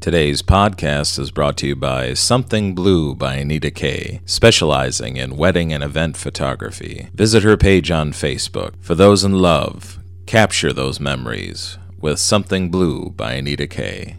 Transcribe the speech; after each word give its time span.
Today's 0.00 0.40
podcast 0.40 1.18
is 1.18 1.30
brought 1.30 1.58
to 1.58 1.66
you 1.66 1.76
by 1.76 2.14
Something 2.14 2.74
Blue 2.74 3.14
by 3.14 3.34
Anita 3.34 3.70
Kay, 3.70 4.22
specializing 4.24 5.18
in 5.18 5.36
wedding 5.36 5.74
and 5.74 5.84
event 5.84 6.16
photography. 6.16 7.10
Visit 7.12 7.42
her 7.42 7.58
page 7.58 7.90
on 7.90 8.12
Facebook. 8.12 8.72
For 8.80 8.94
those 8.94 9.24
in 9.24 9.32
love, 9.34 9.98
capture 10.24 10.72
those 10.72 11.00
memories 11.00 11.76
with 12.00 12.18
Something 12.18 12.70
Blue 12.70 13.10
by 13.10 13.34
Anita 13.34 13.66
Kay. 13.66 14.16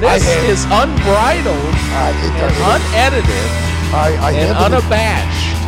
This 0.00 0.24
is 0.48 0.64
unbridled, 0.64 1.74
it, 1.74 2.32
and 2.40 2.54
it- 2.54 2.62
unedited, 2.72 3.50
I, 3.92 4.16
I 4.20 4.32
and 4.32 4.56
unabashed. 4.56 5.59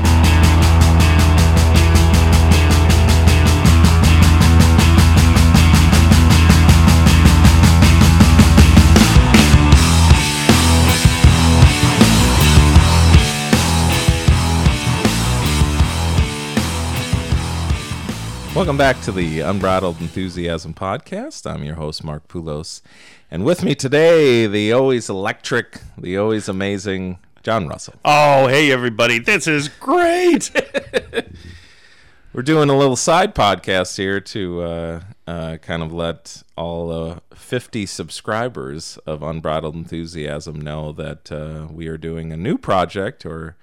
Welcome 18.54 18.76
back 18.76 19.00
to 19.02 19.12
the 19.12 19.40
Unbridled 19.40 19.98
Enthusiasm 20.02 20.74
podcast. 20.74 21.50
I'm 21.50 21.64
your 21.64 21.76
host, 21.76 22.04
Mark 22.04 22.28
Poulos. 22.28 22.82
And 23.30 23.44
with 23.44 23.64
me 23.64 23.74
today, 23.74 24.46
the 24.46 24.72
always 24.72 25.08
electric, 25.08 25.80
the 25.96 26.18
always 26.18 26.50
amazing 26.50 27.18
John 27.42 27.66
Russell. 27.66 27.94
Oh, 28.04 28.48
hey 28.48 28.70
everybody, 28.70 29.18
this 29.18 29.46
is 29.46 29.68
great. 29.68 30.50
We're 32.34 32.42
doing 32.42 32.68
a 32.68 32.76
little 32.76 32.94
side 32.96 33.34
podcast 33.34 33.96
here 33.96 34.20
to 34.20 34.62
uh, 34.62 35.00
uh, 35.26 35.56
kind 35.56 35.82
of 35.82 35.90
let 35.90 36.42
all 36.54 36.92
uh, 36.92 37.20
50 37.34 37.86
subscribers 37.86 38.98
of 39.06 39.22
Unbridled 39.22 39.74
Enthusiasm 39.74 40.60
know 40.60 40.92
that 40.92 41.32
uh, 41.32 41.68
we 41.70 41.88
are 41.88 41.98
doing 41.98 42.32
a 42.32 42.36
new 42.36 42.58
project, 42.58 43.24
or 43.24 43.56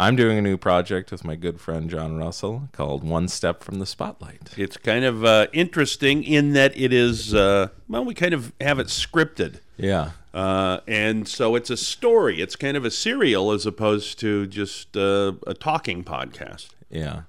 I'm 0.00 0.14
doing 0.14 0.38
a 0.38 0.42
new 0.42 0.56
project 0.56 1.10
with 1.10 1.24
my 1.24 1.34
good 1.34 1.60
friend 1.60 1.90
John 1.90 2.16
Russell 2.16 2.68
called 2.70 3.02
One 3.02 3.26
Step 3.26 3.64
from 3.64 3.80
the 3.80 3.86
Spotlight. 3.86 4.50
it's 4.56 4.76
kind 4.76 5.04
of 5.04 5.24
uh, 5.24 5.48
interesting 5.52 6.22
in 6.22 6.52
that 6.52 6.76
it 6.76 6.92
is, 6.92 7.34
uh, 7.34 7.70
well, 7.88 8.04
we 8.04 8.14
kind 8.14 8.32
of 8.32 8.52
have 8.60 8.78
it 8.78 8.86
scripted. 8.86 9.58
Yeah. 9.76 10.12
Uh, 10.32 10.78
and 10.86 11.26
so 11.26 11.56
it's 11.56 11.68
a 11.68 11.76
story. 11.76 12.40
It's 12.40 12.54
kind 12.54 12.76
of 12.76 12.84
a 12.84 12.92
serial 12.92 13.50
as 13.50 13.66
opposed 13.66 14.20
to 14.20 14.46
just 14.46 14.96
uh, 14.96 15.32
a 15.48 15.54
talking 15.54 16.04
podcast. 16.04 16.68
Yeah. 16.90 17.22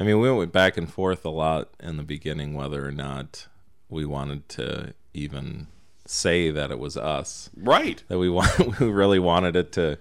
I 0.00 0.02
mean, 0.02 0.18
we 0.18 0.28
went 0.32 0.52
back 0.52 0.76
and 0.76 0.92
forth 0.92 1.24
a 1.24 1.30
lot 1.30 1.70
in 1.78 1.98
the 1.98 2.02
beginning 2.02 2.54
whether 2.54 2.84
or 2.84 2.92
not 2.92 3.46
we 3.88 4.04
wanted 4.04 4.48
to 4.50 4.92
even 5.14 5.68
say 6.04 6.50
that 6.50 6.72
it 6.72 6.80
was 6.80 6.96
us. 6.96 7.50
Right. 7.56 8.02
That 8.08 8.18
we 8.18 8.28
want, 8.28 8.58
we 8.80 8.88
really 8.88 9.20
wanted 9.20 9.54
it 9.54 9.70
to, 9.72 9.98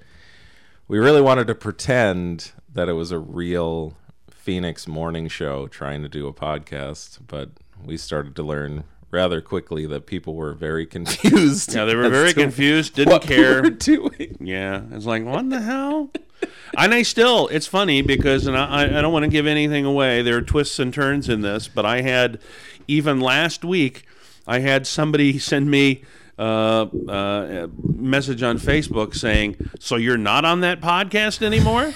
we 0.88 0.98
really 0.98 1.22
wanted 1.22 1.48
to 1.48 1.56
pretend 1.56 2.52
that 2.74 2.88
it 2.90 2.94
was 2.94 3.12
a 3.12 3.20
real 3.20 3.96
Phoenix 4.30 4.88
morning 4.88 5.28
show 5.28 5.68
trying 5.68 6.02
to 6.04 6.10
do 6.10 6.28
a 6.28 6.34
podcast, 6.34 7.20
but 7.28 7.50
we 7.84 7.98
started 7.98 8.36
to 8.38 8.44
learn 8.44 8.86
rather 9.12 9.42
quickly 9.42 9.86
that 9.86 10.06
people 10.06 10.36
were 10.36 10.54
very 10.54 10.86
confused. 10.98 11.74
Yeah, 11.74 11.86
they 11.86 11.96
were 11.96 12.10
very 12.10 12.34
confused, 12.34 12.96
didn't 12.96 13.12
what 13.12 13.28
we 13.28 13.36
care. 13.36 13.62
were 13.62 13.70
doing. 13.70 14.38
Yeah, 14.40 14.82
it's 14.92 15.06
like 15.06 15.26
what 15.26 15.50
the 15.50 15.62
hell? 15.62 16.12
and 16.78 16.94
I 16.94 17.02
still, 17.02 17.48
it's 17.48 17.68
funny 17.68 18.02
because, 18.02 18.46
and 18.48 18.58
I, 18.58 18.84
I 18.84 19.02
don't 19.02 19.12
want 19.12 19.24
to 19.24 19.32
give 19.32 19.48
anything 19.48 19.86
away. 19.86 20.22
There 20.22 20.38
are 20.38 20.42
twists 20.42 20.80
and 20.80 20.94
turns 20.94 21.28
in 21.30 21.42
this, 21.42 21.68
but 21.68 21.86
I 21.86 22.02
had 22.02 22.40
even 22.88 23.20
last 23.20 23.66
week, 23.66 24.06
I 24.46 24.60
had 24.60 24.88
somebody 24.88 25.40
send 25.40 25.70
me 25.70 26.04
uh, 26.38 26.86
uh, 27.08 27.68
message 27.96 28.44
on 28.44 28.60
Facebook 28.60 29.16
saying, 29.16 29.56
"So 29.80 29.96
you're 29.96 30.18
not 30.18 30.46
on 30.46 30.62
that 30.62 30.82
podcast 30.82 31.42
anymore." 31.42 31.94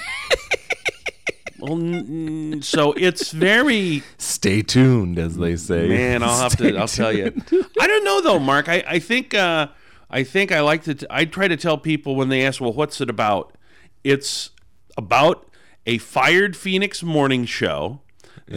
well, 1.60 1.74
n- 1.74 2.54
n- 2.54 2.62
so 2.62 2.94
it's 2.94 3.32
very 3.32 4.04
Stay 4.18 4.62
tuned, 4.62 5.20
as 5.20 5.38
they 5.38 5.56
say. 5.56 5.88
Man, 5.88 6.24
I'll 6.24 6.38
have 6.38 6.54
Stay 6.54 6.72
to. 6.72 6.78
I'll 6.78 6.88
tell 6.88 7.14
you. 7.14 7.34
I 7.80 7.88
don't 7.88 8.04
know 8.04 8.22
though, 8.22 8.40
Mark. 8.40 8.68
I, 8.68 8.84
I 8.88 9.00
think 9.00 9.34
uh, 9.34 9.68
I 10.10 10.24
think 10.24 10.52
I 10.52 10.62
like 10.62 10.84
to. 10.84 10.96
T- 10.96 11.06
I 11.10 11.26
try 11.26 11.48
to 11.48 11.58
tell 11.58 11.78
people 11.78 12.16
when 12.16 12.30
they 12.30 12.46
ask, 12.46 12.60
"Well, 12.60 12.74
what's 12.74 13.00
it 13.02 13.10
about?" 13.10 13.56
It's 14.04 14.50
about 14.98 15.48
a 15.86 16.00
fired 16.00 16.58
Phoenix 16.58 17.04
morning 17.04 17.46
show 17.46 18.02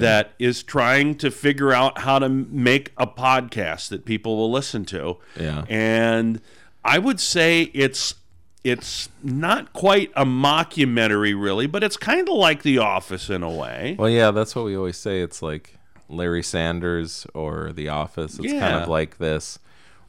that 0.01 0.33
is 0.39 0.63
trying 0.63 1.17
to 1.17 1.31
figure 1.31 1.73
out 1.73 1.99
how 1.99 2.19
to 2.19 2.29
make 2.29 2.93
a 2.97 3.07
podcast 3.07 3.89
that 3.89 4.05
people 4.05 4.37
will 4.37 4.51
listen 4.51 4.85
to. 4.87 5.19
Yeah. 5.39 5.65
and 5.69 6.41
I 6.85 6.99
would 6.99 7.21
say 7.21 7.63
it's. 7.75 8.15
It's 8.63 9.11
not 9.23 9.75
quite 9.75 10.11
a 10.17 10.25
mockumentary, 10.25 11.39
really, 11.39 11.67
but 11.67 11.85
it's 11.85 11.99
kind 11.99 12.27
of 12.27 12.35
like 12.35 12.63
The 12.63 12.79
Office 12.79 13.29
in 13.29 13.43
a 13.43 13.51
way. 13.51 13.95
Well, 13.99 14.09
yeah, 14.09 14.31
that's 14.31 14.57
what 14.57 14.65
we 14.65 14.75
always 14.75 14.97
say. 14.97 15.21
It's 15.21 15.43
like 15.43 15.77
Larry 16.09 16.43
Sanders 16.43 17.27
or 17.35 17.73
The 17.75 17.91
Office. 17.91 18.39
It's 18.39 18.53
kind 18.55 18.77
of 18.83 18.89
like 18.89 19.19
this 19.19 19.59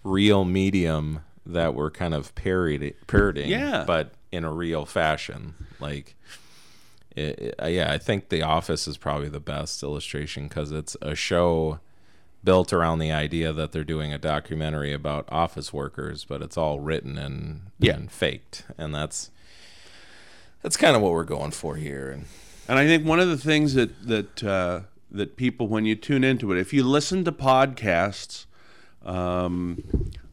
real 0.05 0.45
medium 0.45 1.19
that 1.45 1.75
we're 1.75 1.91
kind 1.91 2.13
of 2.13 2.33
parody, 2.35 2.93
parodying, 3.07 3.49
Yeah. 3.49 3.83
but 3.85 4.13
in 4.31 4.45
a 4.45 4.51
real 4.53 4.85
fashion. 4.85 5.55
Like, 5.81 6.15
it, 7.15 7.55
it- 7.59 7.71
yeah, 7.73 7.91
I 7.91 7.97
think 7.97 8.29
The 8.29 8.41
Office 8.41 8.87
is 8.87 8.97
probably 8.97 9.29
the 9.29 9.39
best 9.39 9.81
illustration 9.83 10.47
because 10.47 10.71
it's 10.71 10.95
a 11.01 11.15
show 11.15 11.79
built 12.43 12.71
around 12.71 12.99
the 12.99 13.11
idea 13.11 13.51
that 13.53 13.71
they're 13.71 13.83
doing 13.83 14.13
a 14.13 14.17
documentary 14.19 14.93
about 14.93 15.25
office 15.31 15.73
workers, 15.73 16.25
but 16.25 16.41
it's 16.43 16.57
all 16.57 16.79
written 16.79 17.17
and, 17.17 17.61
Yeah. 17.79 17.95
and 17.95 18.11
faked, 18.11 18.65
and 18.77 18.93
that's 18.93 19.31
that's 20.61 20.77
kind 20.77 20.95
of 20.95 21.01
what 21.01 21.11
we're 21.11 21.23
going 21.23 21.51
for 21.51 21.75
here. 21.75 22.09
And 22.11 22.25
And 22.67 22.79
I 22.79 22.85
think 22.87 23.05
one 23.05 23.19
of 23.19 23.29
the 23.29 23.37
things 23.37 23.73
that 23.75 24.07
that 24.07 24.43
uh, 24.43 24.81
that 25.11 25.37
people, 25.37 25.67
when 25.67 25.85
you 25.85 25.95
tune 25.95 26.23
into 26.23 26.51
it, 26.51 26.59
if 26.59 26.73
you 26.73 26.83
listen 26.83 27.23
to 27.25 27.31
podcasts, 27.31 28.45
um, 29.05 29.83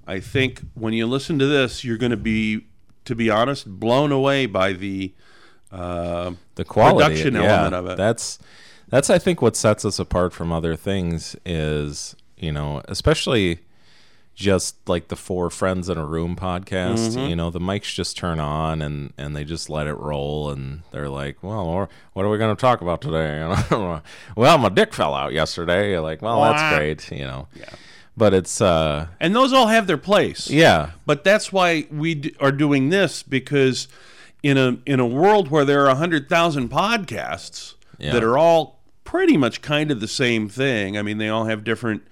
I 0.06 0.18
think 0.20 0.62
when 0.74 0.92
you 0.94 1.06
listen 1.06 1.38
to 1.38 1.46
this, 1.46 1.84
you're 1.84 1.98
going 1.98 2.10
to 2.10 2.16
be, 2.16 2.66
to 3.04 3.14
be 3.14 3.30
honest, 3.30 3.66
blown 3.78 4.10
away 4.12 4.46
by 4.46 4.72
the 4.72 5.12
uh, 5.72 6.32
the 6.56 6.64
quality 6.64 7.04
production 7.06 7.34
yeah, 7.34 7.42
element 7.42 7.74
of 7.74 7.86
it. 7.88 7.96
That's 7.96 8.38
that's 8.88 9.08
I 9.10 9.18
think 9.18 9.40
what 9.40 9.56
sets 9.56 9.84
us 9.84 9.98
apart 9.98 10.32
from 10.32 10.52
other 10.52 10.76
things 10.76 11.34
is 11.46 12.14
you 12.36 12.52
know 12.52 12.82
especially 12.86 13.60
just 14.34 14.88
like 14.88 15.08
the 15.08 15.16
four 15.16 15.50
friends 15.50 15.88
in 15.90 15.98
a 15.98 16.06
room 16.06 16.34
podcast. 16.36 17.10
Mm-hmm. 17.16 17.28
You 17.28 17.36
know 17.36 17.50
the 17.50 17.60
mics 17.60 17.94
just 17.94 18.16
turn 18.16 18.40
on 18.40 18.80
and 18.82 19.12
and 19.18 19.36
they 19.36 19.44
just 19.44 19.68
let 19.70 19.86
it 19.86 19.94
roll 19.94 20.50
and 20.50 20.82
they're 20.90 21.08
like, 21.08 21.42
well, 21.42 21.88
what 22.12 22.24
are 22.24 22.30
we 22.30 22.38
going 22.38 22.54
to 22.54 22.60
talk 22.60 22.80
about 22.80 23.00
today? 23.00 23.40
Well, 24.36 24.58
my 24.58 24.68
dick 24.68 24.94
fell 24.94 25.14
out 25.14 25.32
yesterday. 25.32 25.90
You're 25.90 26.00
like, 26.00 26.22
well, 26.22 26.38
Wah. 26.38 26.52
that's 26.52 26.76
great. 26.76 27.18
You 27.18 27.24
know. 27.26 27.48
yeah 27.54 27.68
But 28.16 28.32
it's 28.34 28.60
uh 28.60 29.06
and 29.20 29.34
those 29.36 29.52
all 29.52 29.66
have 29.68 29.86
their 29.86 29.98
place. 29.98 30.50
yeah 30.50 30.92
But 31.06 31.24
that's 31.24 31.52
why 31.52 31.86
we 31.90 32.14
d- 32.14 32.34
are 32.40 32.52
doing 32.52 32.88
this 32.88 33.22
because 33.22 33.86
in 34.42 34.56
a 34.58 34.78
in 34.86 34.98
a 35.00 35.06
world 35.06 35.48
where 35.48 35.64
there 35.64 35.88
are 35.88 35.94
hundred 35.96 36.28
thousand 36.28 36.70
podcasts 36.70 37.74
Yeah. 37.98 38.12
that 38.12 38.24
are 38.24 38.36
all 38.38 38.78
pretty 39.04 39.36
much 39.36 39.62
kind 39.62 39.90
of 39.90 40.00
the 40.00 40.08
same 40.08 40.48
thing. 40.48 40.96
I 40.98 41.02
mean, 41.02 41.18
they 41.18 41.28
all 41.28 41.44
have 41.44 41.64
different 41.64 42.02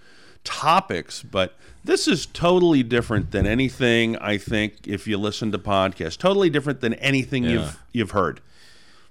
topics, 0.44 1.22
but 1.22 1.54
this 1.84 2.06
is 2.06 2.26
totally 2.26 2.82
different 2.82 3.30
than 3.30 3.46
anything 3.46 4.16
I 4.18 4.36
think 4.38 4.86
if 4.86 5.06
you 5.06 5.16
listen 5.18 5.50
to 5.52 5.58
podcasts. 5.58 6.16
Totally 6.18 6.50
different 6.50 6.80
than 6.80 6.94
anything 6.94 7.44
Yeah. 7.44 7.50
you've 7.50 7.78
you've 7.92 8.10
heard. 8.12 8.40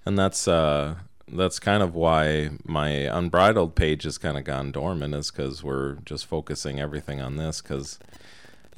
and 0.05 0.17
that's 0.17 0.47
uh 0.47 0.95
that's 1.31 1.59
kind 1.59 1.83
of 1.83 1.93
why 1.93 2.49
my 2.65 2.89
unbridled 2.89 3.75
page 3.75 4.03
has 4.03 4.17
kind 4.17 4.35
of 4.37 4.43
gone 4.43 4.71
dormant 4.71 5.13
is 5.13 5.29
because 5.29 5.63
we're 5.63 5.95
just 6.05 6.25
focusing 6.25 6.79
everything 6.79 7.21
on 7.21 7.35
this 7.35 7.61
because 7.61 7.99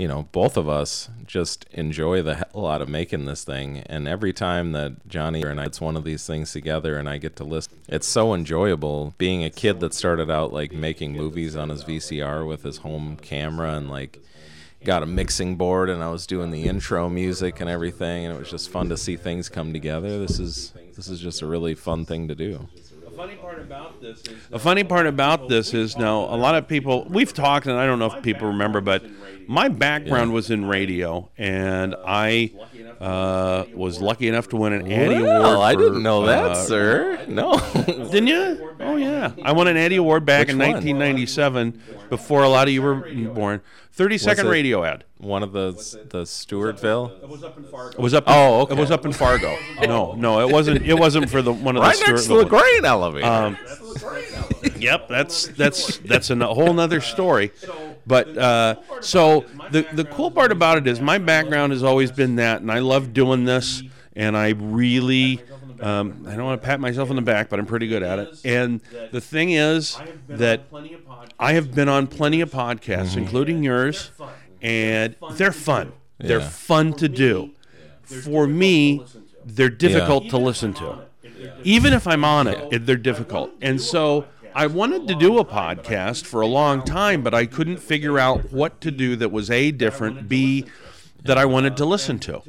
you 0.01 0.07
know 0.07 0.27
both 0.31 0.57
of 0.57 0.67
us 0.67 1.09
just 1.27 1.65
enjoy 1.73 2.23
the 2.23 2.33
hell 2.33 2.65
out 2.65 2.81
of 2.81 2.89
making 2.89 3.25
this 3.25 3.43
thing 3.43 3.83
and 3.85 4.07
every 4.07 4.33
time 4.33 4.71
that 4.71 5.07
johnny 5.07 5.43
and 5.43 5.61
i 5.61 5.65
it's 5.65 5.79
one 5.79 5.95
of 5.95 6.03
these 6.03 6.25
things 6.25 6.51
together 6.51 6.97
and 6.97 7.07
i 7.07 7.19
get 7.19 7.35
to 7.35 7.43
listen 7.43 7.71
it's 7.87 8.07
so 8.07 8.33
enjoyable 8.33 9.13
being 9.19 9.43
a 9.43 9.49
kid 9.51 9.79
that 9.79 9.93
started 9.93 10.31
out 10.31 10.51
like 10.51 10.71
making 10.71 11.13
movies 11.13 11.55
on 11.55 11.69
his 11.69 11.83
vcr 11.83 12.47
with 12.47 12.63
his 12.63 12.77
home 12.77 13.15
camera 13.15 13.75
and 13.75 13.91
like 13.91 14.19
got 14.83 15.03
a 15.03 15.05
mixing 15.05 15.55
board 15.55 15.91
and 15.91 16.01
I 16.01 16.09
was 16.09 16.25
doing 16.25 16.49
the 16.49 16.63
intro 16.63 17.07
music 17.07 17.61
and 17.61 17.69
everything 17.69 18.25
and 18.25 18.35
it 18.35 18.39
was 18.39 18.49
just 18.49 18.71
fun 18.71 18.89
to 18.89 18.97
see 18.97 19.15
things 19.15 19.47
come 19.47 19.73
together. 19.73 20.17
This 20.17 20.39
is 20.39 20.73
this 20.95 21.07
is 21.07 21.19
just 21.19 21.43
a 21.43 21.45
really 21.45 21.75
fun 21.75 22.03
thing 22.03 22.27
to 22.29 22.33
do. 22.33 22.67
The 23.03 23.11
funny 23.11 23.35
part 23.35 23.59
about 23.59 24.01
this 24.01 24.23
is 24.23 24.61
funny 24.61 24.83
part 24.83 25.05
about 25.05 25.49
this 25.49 25.75
is 25.75 25.97
now 25.97 26.21
a 26.21 26.37
lot 26.37 26.55
of 26.55 26.67
people 26.67 27.05
we've 27.09 27.31
talked 27.31 27.67
and 27.67 27.77
I 27.77 27.85
don't 27.85 27.99
know 27.99 28.11
if 28.11 28.23
people 28.23 28.47
remember, 28.47 28.81
but 28.81 29.03
my 29.51 29.67
background 29.67 30.31
was 30.31 30.49
in 30.49 30.63
radio, 30.63 31.29
and 31.37 31.93
I 32.05 32.51
uh, 33.01 33.65
was 33.75 34.01
lucky 34.01 34.29
enough 34.29 34.47
to 34.49 34.55
win 34.55 34.71
an 34.71 34.89
Addy 34.89 35.15
Award. 35.15 35.25
Well, 35.27 35.61
I 35.61 35.75
didn't 35.75 36.01
know 36.01 36.25
that, 36.27 36.51
uh, 36.51 36.55
sir. 36.55 37.25
No. 37.27 37.57
Didn't 37.85 38.27
you? 38.27 38.75
Oh 38.79 38.95
yeah, 38.95 39.33
I 39.43 39.51
won 39.51 39.67
an 39.67 39.75
Addy 39.75 39.97
Award 39.97 40.25
back 40.25 40.47
Which 40.47 40.53
in 40.53 40.59
one? 40.59 40.71
1997, 40.71 41.81
before 42.09 42.43
a 42.43 42.49
lot 42.49 42.69
of 42.69 42.73
you 42.73 42.81
were 42.81 42.95
born. 43.33 43.61
30 43.91 44.17
second 44.19 44.47
it- 44.47 44.51
radio 44.51 44.85
ad. 44.85 45.03
One 45.17 45.43
of 45.43 45.51
the 45.51 45.71
the 46.09 46.23
Stewartville. 46.23 47.21
It 47.21 47.29
was 47.29 47.43
up. 47.43 47.57
In, 47.57 47.63
Fargo. 47.65 47.97
Oh, 48.25 48.61
okay. 48.61 48.73
It 48.73 48.79
was 48.79 48.89
up 48.89 49.05
in 49.05 49.11
Fargo. 49.11 49.55
no, 49.81 50.13
no, 50.13 50.39
it 50.39 50.51
wasn't. 50.51 50.83
It 50.83 50.97
wasn't 50.97 51.29
for 51.29 51.41
the 51.41 51.53
one 51.53 51.75
of 51.75 51.83
Right 51.83 51.95
the 51.97 52.07
next 52.07 52.25
to 52.25 52.29
Stewartville 52.31 52.49
the 52.49 52.55
ones. 52.55 52.63
grain 52.63 52.85
elevator. 52.85 53.27
Um, 53.27 53.57
Yep, 54.81 55.09
that's 55.09 55.47
that's 55.49 55.97
that's 55.97 56.29
a 56.31 56.35
whole 56.47 56.73
nother 56.73 57.01
story. 57.01 57.51
But 58.05 58.37
uh, 58.37 58.75
so 58.99 59.45
the 59.71 59.85
the 59.93 60.05
cool 60.05 60.31
part 60.31 60.51
about 60.51 60.77
it 60.77 60.87
is 60.87 60.99
my 60.99 61.17
background 61.17 61.71
has 61.71 61.83
always 61.83 62.11
been 62.11 62.35
that, 62.35 62.61
and 62.61 62.71
I 62.71 62.79
love 62.79 63.13
doing 63.13 63.45
this, 63.45 63.83
and 64.15 64.35
I 64.37 64.49
really. 64.49 65.41
Um, 65.81 66.27
I 66.29 66.35
don't 66.35 66.45
want 66.45 66.61
to 66.61 66.65
pat 66.65 66.79
myself 66.79 67.09
on 67.09 67.15
the 67.15 67.23
back, 67.23 67.49
but 67.49 67.57
I'm 67.57 67.65
pretty 67.65 67.87
good 67.87 68.03
at 68.03 68.19
it. 68.19 68.37
And 68.45 68.81
the 69.11 69.19
thing 69.19 69.53
is 69.53 69.97
that 70.29 70.61
I 71.39 71.53
have 71.53 71.73
been 71.73 71.89
on 71.89 72.05
plenty 72.05 72.41
of 72.41 72.51
podcasts, 72.51 73.17
including 73.17 73.63
yours, 73.63 74.11
and 74.61 75.15
they're 75.31 75.51
fun. 75.51 75.93
They're 76.19 76.37
Yeah. 76.39 76.49
fun 76.49 76.93
to 76.93 77.09
do. 77.09 77.51
For 78.03 78.45
me, 78.45 79.03
they're 79.43 79.69
difficult 79.69 80.29
to 80.29 80.37
listen 80.37 80.73
to 80.75 80.99
even 81.63 81.93
if 81.93 82.07
I'm 82.07 82.23
on 82.23 82.47
it, 82.47 82.59
it, 82.71 82.85
they're 82.85 82.95
difficult. 82.95 83.51
And 83.61 83.81
so 83.81 84.25
I 84.53 84.67
wanted 84.67 85.07
to 85.07 85.15
do 85.15 85.39
a 85.39 85.45
podcast 85.45 86.25
for 86.25 86.41
a 86.41 86.47
long 86.47 86.83
time, 86.83 87.21
but 87.23 87.33
I 87.33 87.45
couldn't 87.45 87.77
figure 87.77 88.19
out 88.19 88.51
what 88.51 88.81
to 88.81 88.91
do 88.91 89.15
that 89.17 89.29
was 89.31 89.49
A, 89.49 89.71
different, 89.71 90.27
B, 90.27 90.65
that 91.23 91.37
I 91.37 91.45
wanted 91.45 91.77
to 91.77 91.85
listen 91.85 92.19
to. 92.19 92.41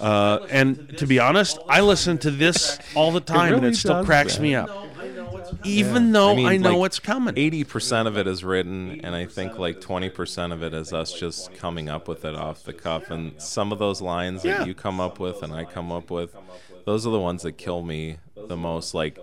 Uh, 0.00 0.46
and 0.50 0.96
to 0.98 1.06
be 1.06 1.18
honest, 1.18 1.58
I 1.68 1.80
listen 1.80 2.18
to 2.18 2.30
this 2.30 2.78
all 2.94 3.10
the 3.10 3.20
time, 3.20 3.54
and 3.54 3.64
it 3.66 3.76
still 3.76 4.04
cracks 4.04 4.38
me 4.38 4.54
up. 4.54 4.70
Even 5.64 6.12
though 6.12 6.36
I, 6.36 6.52
I 6.52 6.56
know 6.58 6.70
like, 6.70 6.78
what's 6.78 6.98
coming. 6.98 7.34
Eighty 7.38 7.64
percent 7.64 8.06
of 8.06 8.18
it 8.18 8.26
is 8.26 8.44
written, 8.44 9.00
and 9.02 9.14
I 9.14 9.24
think 9.24 9.58
like 9.58 9.80
twenty 9.80 10.10
percent 10.10 10.52
of 10.52 10.62
it 10.62 10.74
is 10.74 10.92
us 10.92 11.12
just 11.12 11.54
coming 11.54 11.88
up 11.88 12.06
with 12.06 12.24
it 12.26 12.34
off 12.34 12.64
the 12.64 12.74
cuff. 12.74 13.10
And 13.10 13.40
some 13.40 13.72
of 13.72 13.78
those 13.78 14.02
lines 14.02 14.44
Yeah. 14.44 14.58
that 14.58 14.66
you 14.66 14.74
come 14.74 15.00
up 15.00 15.18
with 15.18 15.42
and 15.42 15.54
I 15.54 15.64
come 15.64 15.90
up 15.90 16.10
with, 16.10 16.34
those 16.84 17.06
are 17.06 17.10
the 17.10 17.18
ones 17.20 17.42
that 17.42 17.52
kill 17.52 17.82
me 17.82 18.18
the 18.36 18.58
most. 18.58 18.92
Like 18.92 19.18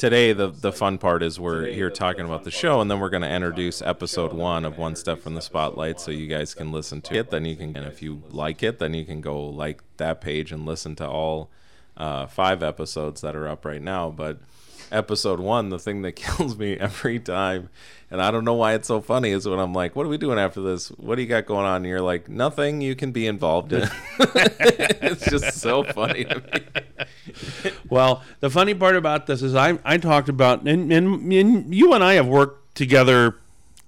today, 0.00 0.32
the 0.32 0.48
the 0.48 0.72
fun 0.72 0.96
part 0.96 1.22
is 1.22 1.38
we're 1.38 1.66
here 1.66 1.90
talking 1.90 2.24
about 2.24 2.42
the 2.44 2.50
show, 2.50 2.80
and 2.80 2.90
then 2.90 2.98
we're 2.98 3.10
going 3.10 3.22
to 3.22 3.32
introduce 3.32 3.82
episode 3.82 4.32
one 4.32 4.64
of 4.64 4.78
One 4.78 4.96
Step 4.96 5.20
from 5.20 5.34
the 5.34 5.42
Spotlight, 5.42 6.00
so 6.00 6.10
you 6.10 6.26
guys 6.26 6.54
can 6.54 6.72
listen 6.72 7.02
to 7.02 7.16
it. 7.16 7.30
Then 7.30 7.44
you 7.44 7.54
can, 7.54 7.76
and 7.76 7.86
if 7.86 8.00
you 8.00 8.22
like 8.30 8.62
it, 8.62 8.78
then 8.78 8.94
you 8.94 9.04
can 9.04 9.20
go 9.20 9.44
like 9.44 9.82
that 9.98 10.22
page 10.22 10.52
and 10.52 10.64
listen 10.64 10.96
to 10.96 11.06
all 11.06 11.50
uh, 11.98 12.26
five 12.26 12.62
episodes 12.62 13.20
that 13.20 13.36
are 13.36 13.46
up 13.46 13.66
right 13.66 13.82
now. 13.82 14.08
But 14.08 14.38
episode 14.92 15.40
one, 15.40 15.70
the 15.70 15.78
thing 15.78 16.02
that 16.02 16.12
kills 16.16 16.56
me 16.58 16.76
every 16.76 17.18
time, 17.18 17.70
and 18.10 18.20
I 18.20 18.30
don't 18.30 18.44
know 18.44 18.54
why 18.54 18.74
it's 18.74 18.88
so 18.88 19.00
funny, 19.00 19.30
is 19.30 19.48
when 19.48 19.58
I'm 19.58 19.72
like, 19.72 19.94
"What 19.96 20.06
are 20.06 20.08
we 20.08 20.18
doing 20.18 20.38
after 20.38 20.60
this? 20.60 20.88
What 20.88 21.16
do 21.16 21.22
you 21.22 21.28
got 21.28 21.46
going 21.46 21.66
on?" 21.66 21.76
And 21.76 21.86
you're 21.86 22.00
like, 22.00 22.28
"Nothing. 22.28 22.80
You 22.80 22.94
can 22.96 23.12
be 23.12 23.26
involved 23.26 23.72
in." 23.72 23.88
it's 24.18 25.28
just 25.30 25.60
so 25.60 25.84
funny 25.84 26.24
to 26.24 26.36
me. 26.40 26.82
Well, 27.88 28.22
the 28.40 28.50
funny 28.50 28.74
part 28.74 28.96
about 28.96 29.26
this 29.26 29.42
is 29.42 29.54
I 29.54 29.78
I 29.84 29.96
talked 29.96 30.28
about 30.28 30.62
and, 30.62 30.92
and, 30.92 31.32
and 31.32 31.74
you 31.74 31.92
and 31.92 32.04
I 32.04 32.14
have 32.14 32.26
worked 32.26 32.74
together. 32.76 33.36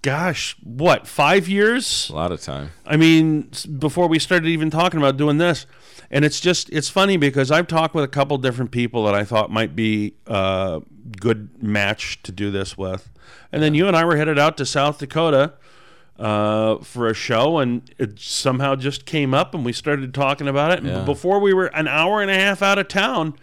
Gosh, 0.02 0.56
what 0.64 1.06
five 1.06 1.49
years? 1.49 2.10
A 2.10 2.14
lot 2.14 2.32
of 2.32 2.40
time. 2.40 2.70
I 2.84 2.96
mean, 2.96 3.50
before 3.78 4.08
we 4.08 4.19
started 4.19 4.49
even 4.49 4.69
talking 4.69 4.99
about 4.99 5.16
doing 5.16 5.38
this, 5.38 5.64
and 6.10 6.25
it's 6.25 6.40
just 6.40 6.69
it's 6.70 6.88
funny 6.88 7.16
because 7.16 7.52
I've 7.52 7.69
talked 7.69 7.94
with 7.94 8.02
a 8.02 8.08
couple 8.08 8.37
different 8.38 8.72
people 8.72 9.04
that 9.04 9.14
I 9.14 9.22
thought 9.22 9.50
might 9.52 9.76
be 9.76 10.14
a 10.26 10.82
good 11.20 11.62
match 11.62 12.20
to 12.25 12.32
do 12.32 12.50
this 12.50 12.76
with, 12.76 13.10
and 13.52 13.62
then 13.62 13.75
you 13.75 13.87
and 13.87 13.96
I 13.96 14.04
were 14.04 14.16
headed 14.16 14.40
out 14.40 14.56
to 14.56 14.66
South 14.66 14.99
Dakota 14.99 15.52
uh, 16.19 16.78
for 16.78 17.06
a 17.06 17.14
show, 17.14 17.58
and 17.58 17.88
it 17.96 18.19
somehow 18.19 18.75
just 18.75 19.06
came 19.06 19.32
up, 19.32 19.54
and 19.54 19.64
we 19.64 19.72
started 19.72 20.12
talking 20.12 20.49
about 20.49 20.72
it. 20.72 20.81
And 20.81 20.88
Yeah. 20.88 21.04
before 21.04 21.38
we 21.38 21.54
were 21.54 21.66
an 21.66 21.87
hour 21.87 22.20
and 22.20 22.31
a 22.31 22.34
half 22.34 22.60
out 22.60 22.76
of 22.78 22.88
town, 22.88 23.34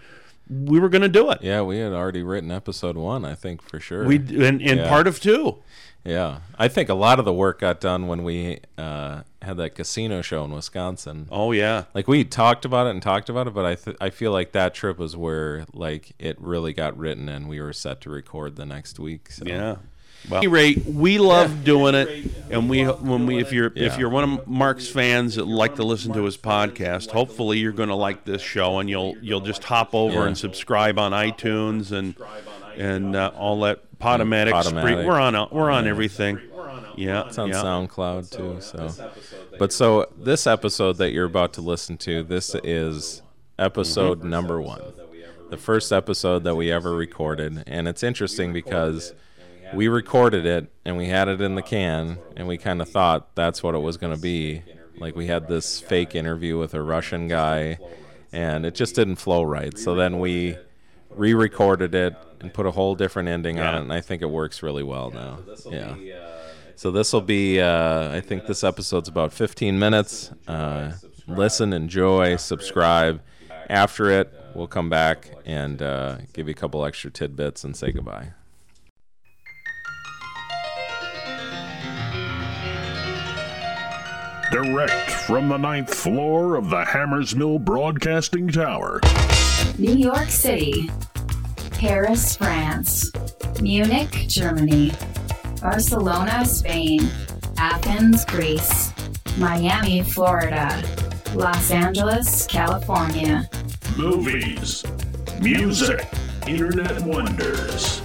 we 0.49 0.79
were 0.79 0.89
going 0.89 1.03
to 1.03 1.07
do 1.09 1.29
it. 1.31 1.39
Yeah, 1.41 1.61
we 1.61 1.77
had 1.77 1.93
already 1.93 2.23
written 2.23 2.51
episode 2.51 2.97
one, 2.97 3.23
I 3.23 3.35
think 3.35 3.61
for 3.61 3.79
sure. 3.79 4.03
We 4.05 4.17
and, 4.17 4.61
and 4.61 4.61
Yeah. 4.61 4.89
part 4.89 5.07
of 5.07 5.21
two. 5.21 5.59
Yeah, 6.05 6.39
I 6.57 6.67
think 6.67 6.89
a 6.89 6.93
lot 6.93 7.19
of 7.19 7.25
the 7.25 7.33
work 7.33 7.59
got 7.59 7.79
done 7.79 8.07
when 8.07 8.23
we 8.23 8.59
uh, 8.77 9.21
had 9.41 9.57
that 9.57 9.75
casino 9.75 10.21
show 10.21 10.43
in 10.45 10.51
Wisconsin. 10.51 11.27
Oh 11.31 11.51
yeah. 11.51 11.85
like 11.93 12.07
we 12.07 12.23
talked 12.23 12.65
about 12.65 12.87
it 12.87 12.91
and 12.91 13.01
talked 13.01 13.29
about 13.29 13.47
it 13.47 13.53
but 13.53 13.65
i 13.65 13.75
th- 13.75 13.97
i 14.01 14.09
feel 14.09 14.31
like 14.31 14.51
that 14.51 14.73
trip 14.73 14.97
was 14.97 15.15
where 15.15 15.65
like 15.73 16.11
it 16.19 16.39
really 16.41 16.73
got 16.73 16.97
written 16.97 17.29
and 17.29 17.47
we 17.47 17.61
were 17.61 17.71
set 17.73 18.01
to 18.01 18.09
record 18.09 18.55
the 18.57 18.65
next 18.65 18.99
week 18.99 19.31
so 19.31 19.45
Yeah. 19.45 19.75
Well, 20.29 20.39
at 20.39 20.43
any 20.43 20.47
rate, 20.47 20.85
we 20.85 21.17
love 21.17 21.63
doing 21.63 21.95
it, 21.95 22.29
and 22.51 22.69
we 22.69 22.83
when 22.83 23.25
we 23.25 23.37
if 23.39 23.53
you're 23.53 23.71
if 23.73 23.97
you're 23.97 24.09
one 24.09 24.25
of 24.39 24.47
Mark's 24.49 24.89
fans 24.89 25.35
that 25.35 25.47
like 25.47 25.75
to 25.75 25.83
listen 25.83 26.11
to 26.11 26.25
his 26.25 26.35
podcast, 26.35 27.09
hopefully 27.11 27.59
you're 27.59 27.71
going 27.71 27.87
to 27.87 27.95
like 27.95 28.25
this 28.25 28.41
show, 28.41 28.79
and 28.79 28.89
you'll 28.89 29.15
you'll 29.21 29.39
just 29.39 29.63
hop 29.63 29.95
over 29.95 30.15
Yeah. 30.15 30.27
and 30.27 30.37
subscribe 30.37 30.99
on 30.99 31.13
iTunes 31.13 31.93
and 31.93 32.17
and 32.79 33.15
uh, 33.15 33.31
all 33.35 33.59
that 33.61 33.83
Podomatic. 33.99 34.51
Podomatic. 34.51 34.81
Spree- 34.81 35.05
We're 35.05 35.19
on 35.19 35.49
we're 35.51 35.69
on 35.69 35.87
everything. 35.87 36.39
Yeah, 36.95 37.27
it's 37.27 37.37
on 37.37 37.49
yeah. 37.49 37.55
soundcloud 37.55 38.29
too 38.29 38.59
so 38.59 38.89
but 39.57 39.71
so 39.71 40.07
this 40.17 40.45
episode 40.47 40.97
that 40.97 41.11
you're 41.11 41.25
about 41.25 41.53
to 41.53 41.61
listen 41.61 41.97
to 41.99 42.23
this 42.23 42.55
is 42.63 43.21
episode 43.57 44.23
number 44.23 44.59
one 44.61 44.81
the 45.49 45.55
first 45.57 45.93
episode 45.93 46.43
that 46.43 46.55
we 46.55 46.71
ever 46.71 46.93
recorded 46.93 47.63
and 47.67 47.87
it's 47.87 48.03
interesting 48.03 48.51
because 48.51 49.13
we 49.73 49.87
recorded 49.87 50.45
it 50.45 50.69
and 50.83 50.97
we 50.97 51.07
had 51.07 51.29
it 51.29 51.39
in 51.39 51.55
the 51.55 51.61
can 51.61 52.17
and 52.35 52.49
we 52.49 52.57
kind 52.57 52.81
of 52.81 52.89
thought 52.89 53.33
that's 53.35 53.63
what 53.63 53.75
it 53.75 53.79
was 53.79 53.95
going 53.95 54.13
to 54.13 54.21
be 54.21 54.61
like 54.97 55.15
we 55.15 55.27
had 55.27 55.47
this 55.47 55.79
fake 55.79 56.15
interview 56.15 56.57
with 56.57 56.73
a 56.73 56.81
russian 56.81 57.29
guy 57.29 57.77
and 58.33 58.65
it 58.65 58.75
just 58.75 58.93
didn't 58.95 59.15
flow 59.15 59.41
right 59.43 59.77
so 59.77 59.95
then 59.95 60.19
we 60.19 60.57
re-recorded 61.19 61.93
it 61.93 62.15
and 62.39 62.53
put 62.53 62.65
a 62.65 62.71
whole 62.71 62.95
different 62.95 63.29
ending 63.29 63.59
on 63.59 63.75
it 63.75 63.81
and 63.81 63.93
i 63.93 64.01
think 64.01 64.21
it 64.21 64.29
works 64.29 64.63
really 64.63 64.83
well 64.83 65.11
now 65.11 65.39
yeah 65.69 65.95
so 66.79 66.91
this 66.91 67.11
will 67.11 67.19
be, 67.19 67.59
uh, 67.59 68.09
I 68.09 68.21
think 68.21 68.45
this 68.45 68.63
episode's 68.63 69.09
about 69.09 69.33
15 69.33 69.77
minutes. 69.77 70.31
Uh, 70.47 70.93
listen, 71.27 71.73
enjoy, 71.73 72.37
subscribe. 72.37 73.19
After 73.69 74.09
it, 74.09 74.33
we'll 74.55 74.67
come 74.67 74.89
back 74.89 75.29
and 75.45 75.81
uh, 75.81 76.19
give 76.31 76.47
you 76.47 76.51
a 76.51 76.55
couple 76.55 76.85
extra 76.85 77.11
tidbits 77.11 77.65
and 77.65 77.75
say 77.75 77.91
goodbye. 77.91 78.31
Direct 84.53 85.11
from 85.11 85.49
the 85.49 85.57
ninth 85.57 85.93
floor 85.93 86.55
of 86.55 86.69
the 86.69 86.85
Hammersmill 86.85 87.59
Broadcasting 87.59 88.47
Tower. 88.47 89.01
New 89.77 89.95
York 89.95 90.29
City, 90.29 90.89
Paris, 91.71 92.35
France, 92.35 93.11
Munich, 93.61 94.25
Germany, 94.27 94.91
Barcelona, 95.61 96.45
Spain, 96.45 97.09
Athens, 97.57 98.25
Greece, 98.25 98.91
Miami, 99.37 100.01
Florida, 100.01 100.83
Los 101.33 101.71
Angeles, 101.71 102.47
California. 102.47 103.49
Movies, 103.97 104.83
music, 105.41 106.07
internet 106.47 107.01
wonders, 107.01 108.01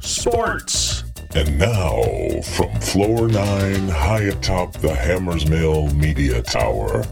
sports. 0.00 1.04
And 1.34 1.58
now, 1.58 2.02
from 2.42 2.78
floor 2.80 3.28
nine, 3.28 3.88
high 3.88 4.24
atop 4.24 4.74
the 4.74 4.88
Hammersmill 4.88 5.94
Media 5.94 6.42
Tower, 6.42 7.04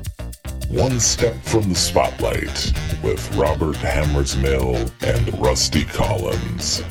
one 0.71 1.01
step 1.01 1.35
from 1.43 1.69
the 1.69 1.75
spotlight 1.75 2.73
with 3.03 3.35
Robert 3.35 3.75
Hammersmill 3.77 4.89
and 5.03 5.41
Rusty 5.41 5.85
Collins. 5.85 6.85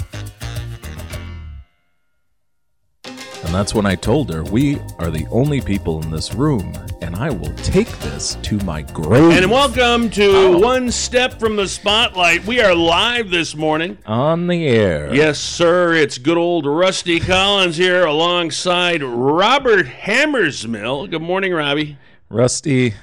And 3.05 3.55
that's 3.55 3.74
when 3.74 3.86
I 3.86 3.95
told 3.95 4.29
her, 4.33 4.43
We 4.43 4.79
are 5.00 5.09
the 5.09 5.25
only 5.31 5.62
people 5.62 6.03
in 6.03 6.12
this 6.12 6.33
room, 6.33 6.74
and 7.01 7.15
I 7.15 7.29
will 7.29 7.53
take 7.55 7.88
this 8.00 8.36
to 8.43 8.57
my 8.59 8.81
grave. 8.81 9.31
And 9.31 9.50
welcome 9.50 10.09
to 10.09 10.59
One 10.59 10.91
Step 10.91 11.39
from 11.39 11.55
the 11.55 11.67
Spotlight. 11.67 12.45
We 12.45 12.59
are 12.59 12.75
live 12.75 13.29
this 13.29 13.55
morning. 13.55 13.98
on 14.05 14.48
the 14.48 14.67
air. 14.67 15.15
Yes, 15.15 15.39
sir. 15.39 15.93
It's 15.93 16.17
good 16.17 16.38
old 16.38 16.65
Rusty 16.65 17.21
Collins 17.21 17.77
here 17.77 18.05
alongside 18.05 19.01
Robert 19.01 19.86
Hammersmill. 19.86 21.09
Good 21.09 21.21
morning, 21.21 21.53
Robbie. 21.53 21.98
Rusty, 22.29 22.93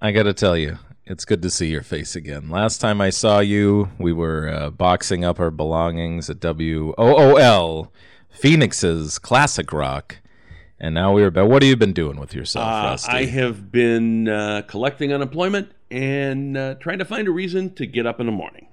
I 0.00 0.12
got 0.12 0.24
to 0.24 0.34
tell 0.34 0.56
you, 0.56 0.78
it's 1.04 1.24
good 1.24 1.42
to 1.42 1.50
see 1.50 1.68
your 1.68 1.82
face 1.82 2.14
again. 2.16 2.50
Last 2.50 2.78
time 2.80 3.00
I 3.00 3.10
saw 3.10 3.40
you, 3.40 3.90
we 3.98 4.12
were 4.12 4.48
uh, 4.48 4.70
boxing 4.70 5.24
up 5.24 5.40
our 5.40 5.50
belongings 5.50 6.28
at 6.28 6.40
WOOL, 6.40 7.88
Phoenix's 8.28 9.18
Classic 9.18 9.72
Rock. 9.72 10.18
And 10.78 10.94
now 10.94 11.14
we 11.14 11.22
are 11.22 11.30
back. 11.30 11.48
What 11.48 11.62
have 11.62 11.68
you 11.70 11.76
been 11.76 11.94
doing 11.94 12.20
with 12.20 12.34
yourself, 12.34 12.66
Uh, 12.66 12.88
Rusty? 12.90 13.12
I 13.12 13.24
have 13.26 13.72
been 13.72 14.28
uh, 14.28 14.62
collecting 14.68 15.12
unemployment 15.12 15.72
and 15.90 16.56
uh, 16.56 16.74
trying 16.74 16.98
to 16.98 17.04
find 17.06 17.28
a 17.28 17.30
reason 17.30 17.72
to 17.76 17.86
get 17.86 18.04
up 18.06 18.20
in 18.20 18.26
the 18.26 18.32
morning. 18.32 18.66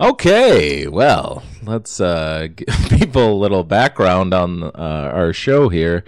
Okay, 0.00 0.88
well, 0.88 1.44
let's 1.62 2.00
uh, 2.00 2.48
give 2.56 2.66
people 2.98 3.32
a 3.32 3.38
little 3.38 3.62
background 3.62 4.34
on 4.34 4.64
uh, 4.64 4.70
our 5.14 5.32
show 5.32 5.68
here. 5.68 6.04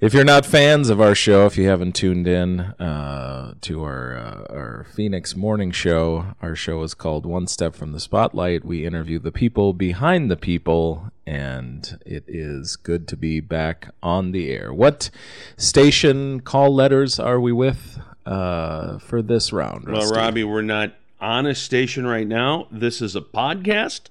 If 0.00 0.12
you're 0.12 0.24
not 0.24 0.44
fans 0.44 0.90
of 0.90 1.00
our 1.00 1.14
show, 1.14 1.46
if 1.46 1.56
you 1.56 1.68
haven't 1.68 1.94
tuned 1.94 2.26
in 2.26 2.60
uh, 2.60 3.54
to 3.60 3.82
our 3.84 4.16
uh, 4.16 4.52
our 4.52 4.86
Phoenix 4.92 5.36
morning 5.36 5.70
show, 5.70 6.34
our 6.42 6.56
show 6.56 6.82
is 6.82 6.94
called 6.94 7.24
One 7.24 7.46
Step 7.46 7.76
from 7.76 7.92
the 7.92 8.00
Spotlight. 8.00 8.64
We 8.64 8.84
interview 8.84 9.20
the 9.20 9.30
people 9.32 9.72
behind 9.72 10.30
the 10.30 10.36
people, 10.36 11.12
and 11.26 11.98
it 12.04 12.24
is 12.26 12.74
good 12.74 13.06
to 13.08 13.16
be 13.16 13.38
back 13.38 13.94
on 14.02 14.32
the 14.32 14.50
air. 14.50 14.74
What 14.74 15.10
station 15.56 16.40
call 16.40 16.74
letters 16.74 17.20
are 17.20 17.40
we 17.40 17.52
with 17.52 17.98
uh, 18.26 18.98
for 18.98 19.22
this 19.22 19.52
round? 19.52 19.88
Well, 19.88 20.10
Robbie, 20.10 20.44
we're 20.44 20.62
not 20.62 20.94
on 21.20 21.46
a 21.46 21.54
station 21.54 22.04
right 22.04 22.26
now. 22.26 22.66
This 22.70 23.00
is 23.00 23.14
a 23.14 23.20
podcast. 23.20 24.08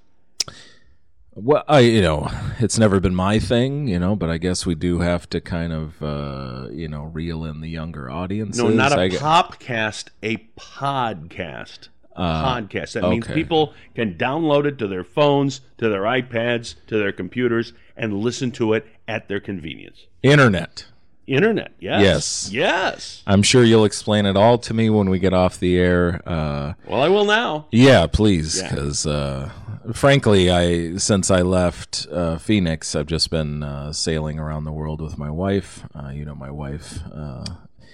Well, 1.36 1.64
I 1.66 1.80
you 1.80 2.02
know, 2.02 2.28
it's 2.60 2.78
never 2.78 3.00
been 3.00 3.14
my 3.14 3.38
thing, 3.38 3.88
you 3.88 3.98
know, 3.98 4.14
but 4.14 4.30
I 4.30 4.38
guess 4.38 4.64
we 4.64 4.74
do 4.74 5.00
have 5.00 5.28
to 5.30 5.40
kind 5.40 5.72
of 5.72 6.02
uh, 6.02 6.68
you 6.70 6.88
know 6.88 7.04
reel 7.04 7.44
in 7.44 7.60
the 7.60 7.68
younger 7.68 8.10
audiences. 8.10 8.62
No, 8.62 8.68
not 8.68 8.92
a 8.92 9.00
I 9.00 9.08
popcast, 9.08 10.08
a 10.22 10.36
podcast. 10.56 11.88
podcast. 12.16 12.92
That 12.92 13.08
means 13.08 13.26
people 13.26 13.74
can 13.94 14.14
download 14.14 14.66
it 14.66 14.78
to 14.78 14.86
their 14.86 15.04
phones, 15.04 15.60
to 15.78 15.88
their 15.88 16.02
iPads, 16.02 16.76
to 16.86 16.98
their 16.98 17.12
computers, 17.12 17.72
and 17.96 18.14
listen 18.18 18.52
to 18.52 18.72
it 18.74 18.86
at 19.08 19.28
their 19.28 19.40
convenience. 19.40 20.06
Internet. 20.22 20.86
Internet, 21.26 21.72
yes. 21.80 22.02
Yes. 22.02 22.50
Yes. 22.52 23.22
I'm 23.26 23.42
sure 23.42 23.64
you'll 23.64 23.84
explain 23.86 24.26
it 24.26 24.36
all 24.36 24.58
to 24.58 24.74
me 24.74 24.90
when 24.90 25.08
we 25.10 25.18
get 25.18 25.32
off 25.32 25.58
the 25.58 25.78
air. 25.78 26.20
Uh, 26.26 26.74
Well, 26.86 27.02
I 27.02 27.08
will 27.08 27.24
now. 27.24 27.66
yeah, 27.70 28.06
please, 28.06 28.58
Yeah. 28.60 28.68
because 28.70 29.06
uh, 29.06 29.50
frankly, 29.94 30.50
I 30.50 30.96
since 30.98 31.30
I 31.30 31.42
left 31.42 32.06
uh, 32.12 32.36
Phoenix, 32.38 32.94
I've 32.94 33.06
just 33.06 33.30
been 33.30 33.62
uh, 33.62 33.92
sailing 33.92 34.38
around 34.38 34.64
the 34.64 34.72
world 34.72 35.00
with 35.00 35.16
my 35.18 35.30
wife. 35.30 35.84
Uh, 35.94 36.08
you 36.10 36.24
know, 36.24 36.34
my 36.34 36.50
wife. 36.50 36.98
Uh, 37.14 37.44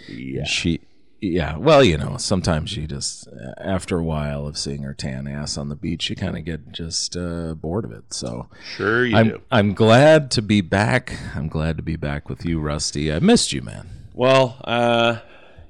Yeah. 0.09 0.45
she 0.45 0.81
yeah 1.21 1.57
well 1.57 1.85
you 1.85 1.97
know 1.99 2.17
sometimes 2.17 2.77
you 2.77 2.87
just 2.87 3.29
after 3.59 3.99
a 3.99 4.05
while 4.05 4.47
of 4.47 4.57
seeing 4.57 4.83
her 4.83 4.95
tan 4.95 5.29
ass 5.29 5.59
on 5.59 5.69
the 5.69 5.77
beach 5.77 6.09
you 6.09 6.17
kind 6.17 6.37
of 6.37 6.45
get 6.45 6.73
just 6.73 7.17
uh, 7.17 7.55
bored 7.55 7.85
of 7.85 7.93
it 7.93 8.05
so 8.13 8.49
Sure 8.77 9.05
you 9.05 9.17
I'm, 9.17 9.29
do. 9.29 9.41
I'm 9.51 9.75
glad 9.75 10.31
to 10.33 10.43
be 10.43 10.61
back 10.61 11.17
i'm 11.35 11.49
glad 11.49 11.77
to 11.77 11.83
be 11.83 11.97
back 11.97 12.29
with 12.29 12.45
you 12.45 12.61
rusty 12.61 13.13
i 13.13 13.19
missed 13.19 13.53
you 13.53 13.63
man 13.63 13.89
Well, 14.15 14.57
uh, 14.65 15.21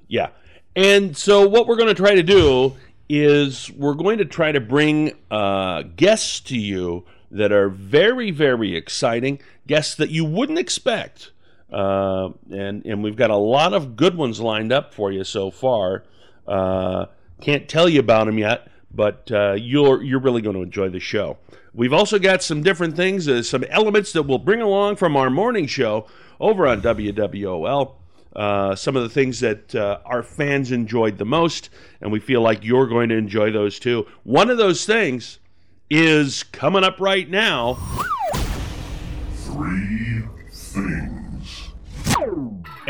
yeah. 0.08 0.30
And 0.74 1.16
so 1.16 1.46
what 1.48 1.66
we're 1.66 1.76
going 1.76 1.88
to 1.88 1.94
try 1.94 2.14
to 2.14 2.22
do 2.22 2.76
is 3.08 3.70
we're 3.72 3.94
going 3.94 4.18
to 4.18 4.24
try 4.24 4.50
to 4.52 4.60
bring 4.60 5.12
uh, 5.30 5.82
guests 5.82 6.40
to 6.40 6.56
you 6.58 7.04
that 7.30 7.52
are 7.52 7.68
very, 7.68 8.30
very 8.30 8.76
exciting, 8.76 9.40
guests 9.66 9.94
that 9.96 10.10
you 10.10 10.24
wouldn't 10.24 10.58
expect. 10.58 11.30
Uh, 11.72 12.30
and, 12.50 12.84
and 12.84 13.02
we've 13.02 13.16
got 13.16 13.30
a 13.30 13.36
lot 13.36 13.72
of 13.72 13.96
good 13.96 14.16
ones 14.16 14.40
lined 14.40 14.72
up 14.72 14.92
for 14.94 15.12
you 15.12 15.24
so 15.24 15.50
far. 15.50 16.04
Uh, 16.46 17.06
can't 17.40 17.68
tell 17.68 17.88
you 17.88 18.00
about 18.00 18.26
them 18.26 18.38
yet, 18.38 18.68
but 18.92 19.30
uh, 19.30 19.52
you're, 19.52 20.02
you're 20.02 20.20
really 20.20 20.42
going 20.42 20.56
to 20.56 20.62
enjoy 20.62 20.88
the 20.88 21.00
show. 21.00 21.38
We've 21.72 21.92
also 21.92 22.18
got 22.18 22.42
some 22.42 22.62
different 22.62 22.96
things, 22.96 23.28
uh, 23.28 23.42
some 23.42 23.64
elements 23.64 24.12
that 24.12 24.24
we'll 24.24 24.38
bring 24.38 24.60
along 24.60 24.96
from 24.96 25.16
our 25.16 25.30
morning 25.30 25.66
show 25.66 26.06
over 26.40 26.66
on 26.66 26.82
WWOL 26.82 27.94
uh, 28.34 28.74
some 28.76 28.96
of 28.96 29.02
the 29.02 29.08
things 29.08 29.40
that 29.40 29.74
uh, 29.74 29.98
our 30.04 30.22
fans 30.22 30.72
enjoyed 30.72 31.18
the 31.18 31.24
most, 31.24 31.70
and 32.00 32.12
we 32.12 32.20
feel 32.20 32.40
like 32.40 32.64
you're 32.64 32.86
going 32.86 33.08
to 33.08 33.16
enjoy 33.16 33.50
those 33.50 33.78
too. 33.78 34.06
One 34.22 34.50
of 34.50 34.58
those 34.58 34.86
things 34.86 35.38
is 35.88 36.44
coming 36.44 36.84
up 36.84 37.00
right 37.00 37.28
now. 37.28 37.74
Three. 39.34 39.99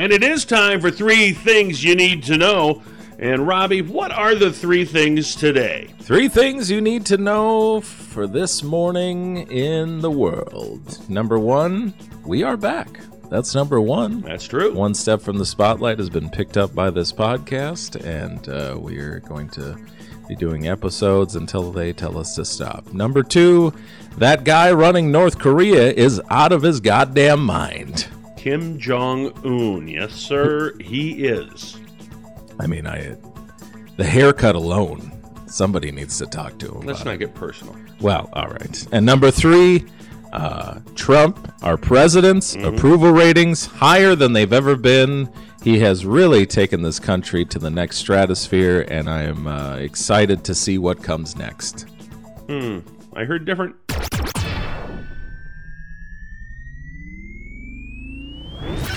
And 0.00 0.14
it 0.14 0.25
is 0.25 0.47
time 0.47 0.80
for 0.80 0.90
three 0.90 1.33
things 1.33 1.85
you 1.85 1.95
need 1.95 2.23
to 2.23 2.38
know. 2.38 2.83
And 3.19 3.47
Robbie, 3.47 3.83
what 3.83 4.11
are 4.11 4.35
the 4.35 4.50
three 4.50 4.87
things 4.87 5.35
today? 5.35 5.92
three 5.99 6.26
things 6.26 6.71
you 6.71 6.80
need 6.80 7.04
to 7.04 7.19
know 7.19 7.83
for 7.83 8.26
this 8.26 8.62
morning 8.62 9.47
in 9.50 10.00
the 10.00 10.11
world 10.11 10.99
number 11.09 11.38
one 11.38 11.95
we 12.25 12.42
are 12.42 12.57
back 12.57 12.88
that's 13.28 13.54
number 13.54 13.80
one 13.80 14.23
That's 14.23 14.49
true. 14.49 14.75
One 14.75 14.92
Step 14.92 15.21
from 15.21 15.38
the 15.38 15.47
Spotlight 15.47 15.99
has 15.99 16.11
been 16.11 16.30
picked 16.30 16.57
up 16.57 16.75
by 16.75 16.90
this 16.90 17.12
podcast, 17.12 18.04
and 18.04 18.49
uh, 18.49 18.76
we 18.76 18.99
are 18.99 19.21
going 19.21 19.49
to 19.50 19.78
be 20.26 20.35
doing 20.35 20.66
episodes 20.66 21.37
until 21.37 21.71
they 21.71 21.92
tell 21.92 22.19
us 22.19 22.35
to 22.35 22.45
stop. 22.45 22.92
Number 22.92 23.23
two, 23.23 23.73
that 24.19 24.42
guy 24.42 24.73
running 24.73 25.12
North 25.12 25.38
Korea 25.38 25.92
is 25.92 26.21
out 26.28 26.50
of 26.50 26.62
his 26.62 26.80
goddamn 26.80 27.45
mind. 27.45 28.09
Kim 28.40 28.78
Jong 28.78 29.35
Un. 29.44 29.87
Yes, 29.87 30.14
sir, 30.14 30.75
he 30.80 31.26
is. 31.26 31.78
I 32.59 32.66
mean, 32.66 32.87
I 32.87 33.14
the 33.99 34.04
haircut 34.04 34.54
alone, 34.54 35.12
somebody 35.47 35.92
needs 35.92 36.16
to 36.20 36.26
talk 36.26 36.59
to 36.61 36.73
him. 36.73 36.87
Let's 36.87 37.04
not 37.04 37.18
get 37.18 37.35
personal. 37.35 37.76
Well, 38.00 38.30
all 38.32 38.49
right. 38.49 38.87
And 38.92 39.04
number 39.04 39.30
three, 39.30 39.85
uh, 40.32 40.80
Trump, 40.94 41.52
our 41.62 41.76
president's 41.76 42.54
approval 42.54 43.12
ratings 43.12 43.66
higher 43.66 44.14
than 44.14 44.32
they've 44.32 44.54
ever 44.54 44.75
been. 44.75 45.30
He 45.62 45.78
has 45.80 46.06
really 46.06 46.47
taken 46.47 46.80
this 46.80 46.99
country 46.99 47.44
to 47.44 47.59
the 47.59 47.68
next 47.68 47.99
stratosphere, 47.99 48.87
and 48.88 49.11
I 49.11 49.25
am 49.25 49.47
uh, 49.47 49.75
excited 49.75 50.44
to 50.44 50.54
see 50.54 50.78
what 50.78 51.02
comes 51.02 51.37
next. 51.37 51.82
Hmm. 52.49 52.78
I 53.12 53.25
heard 53.25 53.44
different. 53.44 53.76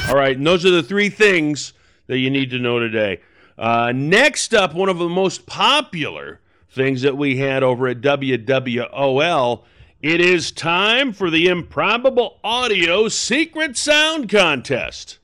All 0.10 0.16
right, 0.16 0.36
and 0.36 0.46
those 0.46 0.66
are 0.66 0.72
the 0.72 0.84
three 0.84 1.10
things 1.10 1.74
that 2.08 2.18
you 2.18 2.30
need 2.30 2.50
to 2.52 2.60
know 2.60 2.78
today. 2.78 3.22
Uh, 3.58 3.92
next 3.96 4.54
up, 4.54 4.74
one 4.76 4.90
of 4.90 4.98
the 4.98 5.10
most 5.10 5.46
popular 5.46 6.42
things 6.70 7.02
that 7.04 7.18
we 7.18 7.38
had 7.38 7.64
over 7.64 7.88
at 7.88 8.02
WWOL. 8.02 9.64
It 10.02 10.20
is 10.20 10.52
time 10.52 11.14
for 11.14 11.30
the 11.30 11.48
Improbable 11.48 12.40
Audio 12.44 13.08
Secret 13.08 13.78
Sound 13.78 14.30
Contest. 14.30 15.20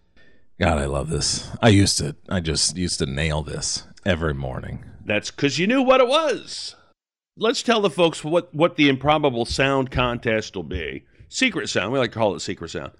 God, 0.60 0.78
I 0.78 0.86
love 0.86 1.10
this. 1.10 1.50
I 1.62 1.70
used 1.70 1.98
to, 1.98 2.16
I 2.30 2.40
just 2.40 2.78
used 2.78 3.00
to 3.00 3.06
nail 3.06 3.44
this 3.44 3.84
every 4.06 4.34
morning. 4.34 4.86
That's 5.04 5.32
because 5.32 5.60
you 5.60 5.68
knew 5.68 5.82
what 5.82 6.02
it 6.02 6.08
was. 6.08 6.76
Let's 7.36 7.64
tell 7.64 7.82
the 7.82 7.90
folks 7.90 8.24
what, 8.24 8.54
what 8.56 8.76
the 8.76 8.90
improbable 8.90 9.46
sound 9.46 9.92
contest 9.92 10.56
will 10.56 10.64
be. 10.64 11.06
Secret 11.28 11.70
sound. 11.70 11.92
We 11.92 12.00
like 12.00 12.12
to 12.12 12.18
call 12.18 12.36
it 12.36 12.40
secret 12.40 12.70
sound. 12.70 12.92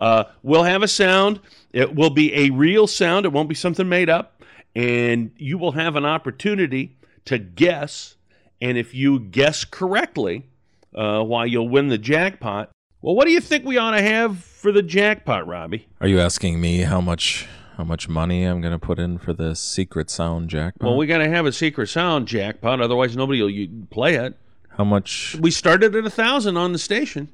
Uh, 0.00 0.24
we'll 0.42 0.62
have 0.64 0.82
a 0.82 0.88
sound. 0.88 1.40
It 1.72 1.94
will 1.94 2.10
be 2.10 2.34
a 2.34 2.50
real 2.50 2.86
sound. 2.86 3.26
It 3.26 3.32
won't 3.32 3.48
be 3.48 3.54
something 3.54 3.88
made 3.88 4.08
up. 4.08 4.42
And 4.74 5.32
you 5.36 5.58
will 5.58 5.72
have 5.72 5.96
an 5.96 6.04
opportunity 6.04 6.96
to 7.26 7.38
guess. 7.38 8.16
And 8.60 8.78
if 8.78 8.94
you 8.94 9.18
guess 9.20 9.64
correctly, 9.64 10.46
uh, 10.94 11.22
why 11.22 11.44
you'll 11.46 11.68
win 11.68 11.88
the 11.88 11.98
jackpot. 11.98 12.70
Well, 13.02 13.14
what 13.14 13.26
do 13.26 13.32
you 13.32 13.40
think 13.40 13.64
we 13.64 13.78
ought 13.78 13.92
to 13.92 14.02
have 14.02 14.38
for 14.38 14.72
the 14.72 14.82
jackpot, 14.82 15.46
Robbie? 15.46 15.88
Are 16.00 16.06
you 16.08 16.20
asking 16.20 16.60
me 16.60 16.78
how 16.80 17.00
much, 17.00 17.46
how 17.76 17.84
much 17.84 18.08
money 18.08 18.44
I'm 18.44 18.60
going 18.60 18.72
to 18.72 18.78
put 18.78 18.98
in 18.98 19.18
for 19.18 19.32
the 19.32 19.54
secret 19.56 20.10
sound 20.10 20.50
jackpot? 20.50 20.86
Well, 20.86 20.96
we 20.98 21.06
got 21.06 21.18
to 21.18 21.28
have 21.28 21.46
a 21.46 21.52
secret 21.52 21.88
sound 21.88 22.28
jackpot. 22.28 22.80
Otherwise, 22.80 23.16
nobody 23.16 23.42
will 23.42 23.86
play 23.90 24.16
it. 24.16 24.36
how 24.76 24.84
much? 24.84 25.36
We 25.40 25.50
started 25.50 25.96
at 25.96 26.04
a 26.04 26.10
thousand 26.10 26.56
on 26.56 26.72
the 26.72 26.78
station. 26.78 27.30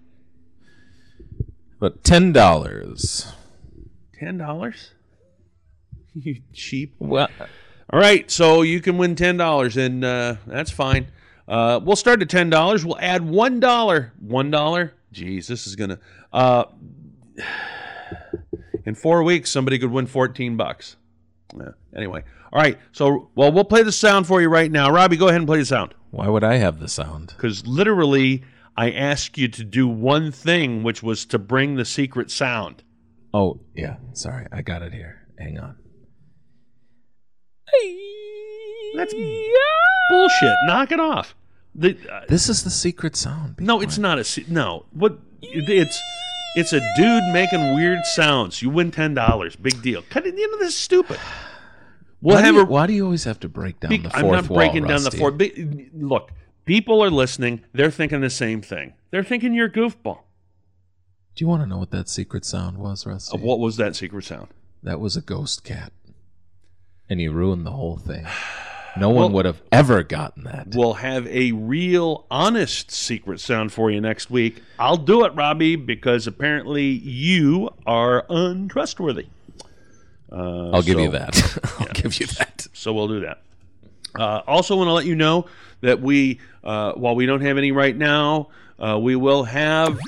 But 1.87 2.03
ten 2.03 2.33
dollars. 2.33 3.33
Ten 4.19 4.39
dollars? 4.39 4.91
You 6.15 6.43
cheap. 6.53 6.97
Well, 6.99 7.29
All 7.91 8.01
right, 8.01 8.29
so 8.29 8.63
you 8.63 8.81
can 8.81 8.99
win 8.99 9.15
ten 9.15 9.37
dollars, 9.37 9.77
and 9.77 10.05
uh, 10.05 10.37
that's 10.49 10.73
fine. 10.73 11.13
Uh, 11.47 11.79
we'll 11.81 11.95
start 11.95 12.23
at 12.23 12.29
ten 12.29 12.51
dollars. 12.51 12.85
We'll 12.85 12.99
add 12.99 13.25
one 13.25 13.61
dollar. 13.61 14.13
One 14.19 14.51
dollar. 14.51 14.95
Jeez, 15.15 15.47
this 15.47 15.69
is 15.69 15.77
gonna. 15.77 16.01
Uh, 16.33 16.65
in 18.85 18.97
four 18.97 19.23
weeks, 19.23 19.49
somebody 19.49 19.79
could 19.79 19.93
win 19.93 20.07
fourteen 20.07 20.57
bucks. 20.57 20.97
Yeah. 21.57 21.69
Anyway, 21.95 22.25
all 22.53 22.61
right. 22.61 22.79
So, 22.91 23.31
well, 23.37 23.53
we'll 23.53 23.63
play 23.65 23.85
the 23.85 23.93
sound 23.93 24.27
for 24.27 24.41
you 24.41 24.49
right 24.49 24.73
now. 24.73 24.91
Robbie, 24.91 25.17
go 25.19 25.29
ahead 25.29 25.39
and 25.39 25.47
play 25.47 25.59
the 25.59 25.67
sound. 25.67 25.95
why 26.11 26.27
would 26.27 26.43
I 26.43 26.57
have 26.57 26.81
the 26.81 26.89
sound? 26.89 27.35
Because 27.37 27.65
literally, 27.65 28.43
I 28.77 28.91
asked 28.91 29.39
you 29.39 29.49
to 29.49 29.65
do 29.65 29.89
one 29.89 30.31
thing, 30.31 30.83
which 30.83 31.03
was 31.03 31.25
to 31.27 31.39
bring 31.39 31.77
the 31.77 31.85
secret 31.85 32.31
sound. 32.31 32.83
Oh, 33.33 33.61
yeah. 33.75 33.97
Sorry, 34.13 34.47
I 34.53 34.63
got 34.63 34.83
it 34.83 34.93
here. 34.93 35.27
Hang 35.39 35.59
on. 35.59 35.77
That's 38.97 39.15
bullshit. 40.11 40.57
Knock 40.67 40.93
it 40.93 41.01
off. 41.01 41.35
The, 41.75 41.97
uh, 42.11 42.21
This 42.29 42.49
is 42.49 42.65
the 42.65 42.71
secret 42.71 43.17
sound. 43.17 43.57
No, 43.61 43.81
it's 43.81 43.99
not 43.99 44.19
a 44.19 44.25
se- 44.25 44.47
no. 44.49 44.87
What 44.93 45.19
it's 45.43 46.01
It's 46.57 46.73
a 46.73 46.81
dude 46.97 47.25
making 47.35 47.75
weird 47.75 47.99
sounds. 48.15 48.63
You 48.63 48.71
win 48.71 48.91
ten 48.91 49.13
dollars. 49.13 49.57
Big 49.57 49.83
deal. 49.83 50.03
Cut 50.09 50.27
it. 50.27 50.35
You 50.37 50.51
know 50.51 50.59
this 50.59 50.71
is 50.71 50.77
stupid. 50.77 51.19
We'll 52.23 52.37
why, 52.37 52.43
do 52.43 52.55
you, 52.55 52.61
a. 52.61 52.65
why 52.65 52.87
do 52.87 52.93
you 52.95 53.05
always 53.05 53.25
have 53.25 53.39
to 53.41 53.49
break 53.49 53.79
down 53.81 53.91
Be- 53.91 53.99
the 53.99 54.09
4th 54.09 54.15
I'm 54.15 54.31
not 54.31 54.49
breaking 54.49 54.85
wall, 54.85 54.89
down 54.89 55.03
the 55.05 55.11
fourth. 55.11 55.37
Be- 55.37 55.91
Look, 55.95 56.33
people 56.67 57.03
are 57.03 57.11
listening. 57.11 57.63
They're 57.73 57.91
thinking 57.91 58.21
the 58.21 58.29
same 58.31 58.61
thing. 58.61 58.93
They're 59.11 59.25
thinking 59.25 59.55
you're 59.55 59.67
a 59.69 59.73
goofball. 59.73 60.19
Do 61.35 61.45
you 61.45 61.49
want 61.49 61.63
to 61.63 61.67
know 61.67 61.79
what 61.79 61.91
that 61.93 62.09
secret 62.09 62.45
sound 62.45 62.79
was, 62.79 63.07
Rusty? 63.07 63.37
Uh, 63.37 63.41
what 63.41 63.59
was 63.59 63.77
that 63.79 63.97
secret 63.97 64.25
sound? 64.25 64.49
That 64.83 65.01
was 65.01 65.17
a 65.17 65.21
ghost 65.23 65.65
cat. 65.65 65.93
And 67.09 67.21
he 67.21 67.29
ruined 67.29 67.65
the 67.65 67.73
whole 67.73 67.97
thing. 67.97 68.27
No 68.99 69.11
one 69.11 69.17
Well- 69.25 69.31
would 69.33 69.45
have 69.45 69.61
ever 69.71 70.03
gotten 70.03 70.45
that. 70.45 70.69
We'll 70.75 70.95
have 70.95 71.27
a 71.27 71.53
real, 71.53 72.25
honest 72.31 72.91
secret 72.91 73.41
sound 73.41 73.71
for 73.71 73.91
you 73.91 74.01
next 74.01 74.31
week. 74.31 74.63
I'll 74.79 74.97
do 74.97 75.27
it, 75.27 75.35
Robbie, 75.35 75.77
because 75.77 76.27
apparently 76.27 76.85
you 76.85 77.69
are 77.87 78.25
untrustworthy. 78.31 79.27
Uh, 80.33 80.71
I'll 80.71 80.81
give 80.83 80.95
so- 80.95 81.03
you 81.03 81.11
that. 81.11 81.61
I'll 81.79 81.93
give 81.93 82.19
you 82.19 82.27
that. 82.39 82.69
So 82.73 82.95
we'll 82.95 83.09
do 83.09 83.21
that. 83.21 83.43
Uh, 84.19 84.43
also, 84.47 84.77
want 84.77 84.89
to 84.89 84.93
let 84.93 85.07
you 85.07 85.15
know 85.15 85.47
that 85.81 86.01
we, 86.01 86.41
uh, 86.65 86.93
while 86.93 87.15
we 87.15 87.27
don't 87.27 87.43
have 87.43 87.59
any 87.59 87.73
right 87.73 87.97
now, 87.97 88.49
uh, 88.79 88.99
we 88.99 89.17
will 89.17 89.45
have. 89.45 89.99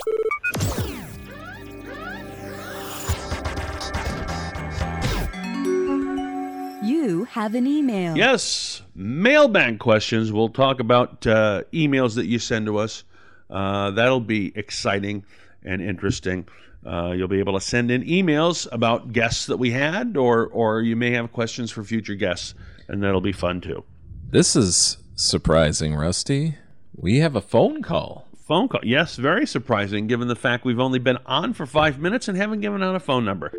You 6.83 7.25
have 7.25 7.55
an 7.55 7.67
email. 7.67 8.17
Yes, 8.17 8.83
mailbag 8.95 9.79
questions. 9.79 10.33
We'll 10.33 10.49
talk 10.49 10.81
about 10.81 11.27
uh, 11.27 11.65
emails 11.73 12.15
that 12.15 12.27
you 12.27 12.39
send 12.39 12.67
to 12.67 12.79
us. 12.79 13.05
Uh, 13.51 13.91
that'll 13.93 14.21
be 14.21 14.53
exciting 14.55 15.25
and 15.63 15.83
interesting. 15.83 16.49
Uh, 16.87 17.13
you'll 17.13 17.29
be 17.29 17.41
able 17.41 17.55
to 17.55 17.61
send 17.61 17.91
in 17.91 18.05
emails 18.05 18.67
about 18.71 19.13
guests 19.13 19.47
that 19.47 19.57
we 19.57 19.71
had, 19.71 20.17
or 20.17 20.47
or 20.47 20.81
you 20.81 20.97
may 20.97 21.11
have 21.11 21.33
questions 21.33 21.71
for 21.71 21.83
future 21.83 22.15
guests, 22.15 22.55
and 22.87 23.03
that'll 23.03 23.21
be 23.21 23.33
fun 23.33 23.61
too. 23.61 23.85
This 24.31 24.55
is 24.55 24.99
surprising, 25.15 25.95
Rusty. 25.95 26.57
We 26.95 27.21
have 27.21 27.35
a 27.35 27.41
phone 27.41 27.81
call. 27.81 28.29
Phone 28.47 28.69
call, 28.69 28.83
yes, 28.85 29.17
very 29.17 29.47
surprising 29.47 30.07
given 30.07 30.29
the 30.29 30.37
fact 30.37 30.67
we've 30.67 30.79
only 30.79 30.99
been 30.99 31.17
on 31.25 31.55
for 31.55 31.65
five 31.65 31.99
minutes 31.99 32.29
and 32.29 32.37
haven't 32.37 32.61
given 32.61 32.83
out 32.83 32.95
a 32.95 33.01
phone 33.01 33.25
number. 33.25 33.55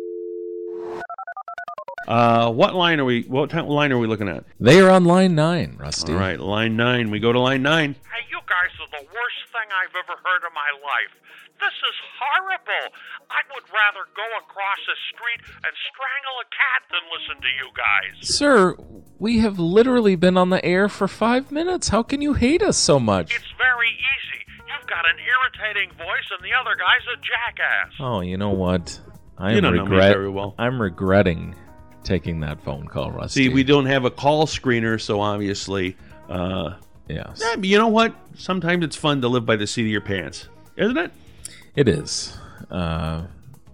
Uh, 2.06 2.52
what 2.52 2.76
line 2.76 3.00
are 3.00 3.04
we? 3.04 3.22
What 3.22 3.50
time, 3.50 3.66
line 3.66 3.90
are 3.90 3.98
we 3.98 4.06
looking 4.06 4.28
at? 4.28 4.44
They 4.60 4.80
are 4.80 4.90
on 4.90 5.04
line 5.06 5.34
nine, 5.34 5.76
Rusty. 5.76 6.12
All 6.12 6.18
right, 6.20 6.38
line 6.38 6.76
nine. 6.76 7.10
We 7.10 7.18
go 7.18 7.32
to 7.32 7.40
line 7.40 7.62
nine. 7.62 7.96
Hey, 8.04 8.26
you 8.30 8.38
guys 8.46 8.70
are 8.78 8.90
the 9.00 9.06
worst 9.06 9.42
thing 9.50 9.68
I've 9.74 9.94
ever 9.94 10.20
heard 10.22 10.46
in 10.46 10.54
my 10.54 10.70
life. 10.86 11.12
This 11.60 11.76
is 11.76 11.96
horrible. 12.18 12.96
I 13.30 13.40
would 13.54 13.64
rather 13.68 14.08
go 14.16 14.24
across 14.40 14.80
the 14.86 14.96
street 15.12 15.40
and 15.62 15.72
strangle 15.92 16.36
a 16.40 16.48
cat 16.50 16.80
than 16.90 17.02
listen 17.12 17.36
to 17.42 17.50
you 17.60 17.68
guys. 17.76 18.26
Sir, 18.26 18.76
we 19.18 19.38
have 19.40 19.58
literally 19.58 20.16
been 20.16 20.36
on 20.36 20.50
the 20.50 20.64
air 20.64 20.88
for 20.88 21.06
five 21.06 21.52
minutes. 21.52 21.88
How 21.88 22.02
can 22.02 22.20
you 22.22 22.34
hate 22.34 22.62
us 22.62 22.76
so 22.76 22.98
much? 22.98 23.34
It's 23.34 23.52
very 23.58 23.88
easy. 23.90 24.62
You've 24.66 24.88
got 24.88 25.04
an 25.08 25.16
irritating 25.20 25.90
voice, 25.96 26.28
and 26.32 26.42
the 26.44 26.54
other 26.58 26.74
guy's 26.76 27.04
a 27.12 27.16
jackass. 27.20 27.92
Oh, 28.00 28.20
you 28.20 28.36
know 28.38 28.50
what? 28.50 28.98
I'm 29.38 29.54
You 29.54 29.60
don't 29.60 29.76
know 29.76 29.84
me 29.84 29.90
regret- 29.90 30.12
very 30.14 30.28
well. 30.30 30.54
I'm 30.58 30.80
regretting 30.80 31.54
taking 32.04 32.40
that 32.40 32.60
phone 32.62 32.86
call, 32.88 33.10
Rusty. 33.10 33.44
See, 33.44 33.48
we 33.52 33.62
don't 33.64 33.86
have 33.86 34.04
a 34.06 34.10
call 34.10 34.46
screener, 34.46 35.00
so 35.00 35.20
obviously, 35.20 35.96
uh, 36.28 36.74
Yes. 37.08 37.42
yeah, 37.44 37.60
you 37.60 37.76
know 37.76 37.88
what? 37.88 38.14
Sometimes 38.36 38.84
it's 38.84 38.96
fun 38.96 39.20
to 39.22 39.28
live 39.28 39.44
by 39.44 39.56
the 39.56 39.66
seat 39.66 39.82
of 39.82 39.88
your 39.88 40.00
pants, 40.00 40.48
isn't 40.76 40.96
it? 40.96 41.10
It 41.74 41.88
is. 41.88 42.36
Uh, 42.70 43.22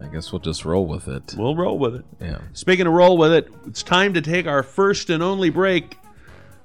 I 0.01 0.07
guess 0.13 0.33
we'll 0.33 0.41
just 0.41 0.65
roll 0.65 0.87
with 0.87 1.09
it. 1.09 1.35
We'll 1.37 1.57
roll 1.57 1.79
with 1.79 1.97
it. 1.97 2.05
Yeah. 2.21 2.39
Speaking 2.53 2.87
of 2.87 2.93
roll 2.93 3.17
with 3.17 3.33
it, 3.33 3.49
it's 3.67 3.83
time 3.83 4.15
to 4.15 4.21
take 4.21 4.47
our 4.47 4.63
first 4.63 5.11
and 5.11 5.23
only 5.23 5.51
break, 5.51 5.97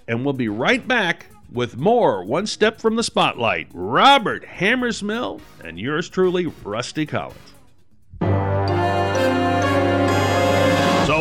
and 0.08 0.24
we'll 0.26 0.34
be 0.34 0.50
right 0.50 0.86
back 0.88 1.28
with 1.52 1.78
more 1.78 2.24
One 2.24 2.48
Step 2.48 2.80
from 2.80 2.96
the 2.96 3.04
Spotlight. 3.04 3.68
Robert 3.74 4.46
Hammersmill 4.46 5.42
and 5.64 5.80
yours 5.80 6.10
truly, 6.10 6.48
Rusty 6.64 7.06
Collins. 7.06 7.51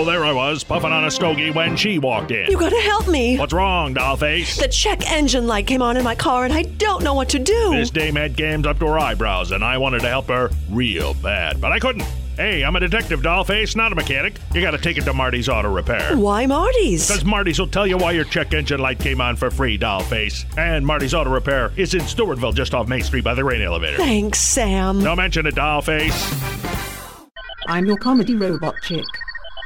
So 0.00 0.06
there 0.06 0.24
I 0.24 0.32
was, 0.32 0.64
puffing 0.64 0.92
on 0.92 1.04
a 1.04 1.10
stogie 1.10 1.50
when 1.50 1.76
she 1.76 1.98
walked 1.98 2.30
in. 2.30 2.50
You 2.50 2.56
gotta 2.56 2.80
help 2.80 3.06
me. 3.06 3.36
What's 3.36 3.52
wrong, 3.52 3.94
dollface? 3.94 4.58
The 4.58 4.66
check 4.66 5.12
engine 5.12 5.46
light 5.46 5.66
came 5.66 5.82
on 5.82 5.98
in 5.98 6.04
my 6.04 6.14
car 6.14 6.46
and 6.46 6.54
I 6.54 6.62
don't 6.62 7.02
know 7.04 7.12
what 7.12 7.28
to 7.28 7.38
do. 7.38 7.70
This 7.72 7.90
dame 7.90 8.16
had 8.16 8.34
games 8.34 8.66
up 8.66 8.78
to 8.78 8.86
her 8.86 8.98
eyebrows, 8.98 9.50
and 9.50 9.62
I 9.62 9.76
wanted 9.76 10.00
to 10.00 10.08
help 10.08 10.28
her 10.28 10.48
real 10.70 11.12
bad, 11.12 11.60
but 11.60 11.70
I 11.70 11.78
couldn't. 11.78 12.06
Hey, 12.36 12.64
I'm 12.64 12.74
a 12.76 12.80
detective, 12.80 13.20
dollface, 13.20 13.76
not 13.76 13.92
a 13.92 13.94
mechanic. 13.94 14.38
You 14.54 14.62
gotta 14.62 14.78
take 14.78 14.96
it 14.96 15.02
to 15.02 15.12
Marty's 15.12 15.50
Auto 15.50 15.70
Repair. 15.70 16.16
Why 16.16 16.46
Marty's? 16.46 17.06
Because 17.06 17.26
Marty's 17.26 17.58
will 17.58 17.66
tell 17.66 17.86
you 17.86 17.98
why 17.98 18.12
your 18.12 18.24
check 18.24 18.54
engine 18.54 18.80
light 18.80 19.00
came 19.00 19.20
on 19.20 19.36
for 19.36 19.50
free, 19.50 19.76
dollface. 19.76 20.46
And 20.56 20.86
Marty's 20.86 21.12
Auto 21.12 21.28
Repair 21.28 21.72
is 21.76 21.92
in 21.92 22.00
Stewartville, 22.00 22.54
just 22.54 22.72
off 22.72 22.88
Main 22.88 23.02
Street 23.02 23.24
by 23.24 23.34
the 23.34 23.44
rain 23.44 23.60
elevator. 23.60 23.98
Thanks, 23.98 24.40
Sam. 24.40 25.04
Don't 25.04 25.18
mention 25.18 25.44
it, 25.44 25.56
dollface. 25.56 27.28
I'm 27.68 27.84
your 27.84 27.98
comedy 27.98 28.34
robot 28.34 28.76
chick. 28.82 29.04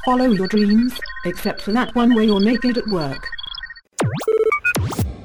Follow 0.05 0.27
your 0.27 0.49
dreams, 0.49 1.01
except 1.25 1.63
for 1.63 1.73
that 1.73 1.95
one 1.95 2.15
where 2.15 2.25
you're 2.25 2.39
naked 2.39 2.77
at 2.77 2.87
work. 2.89 3.27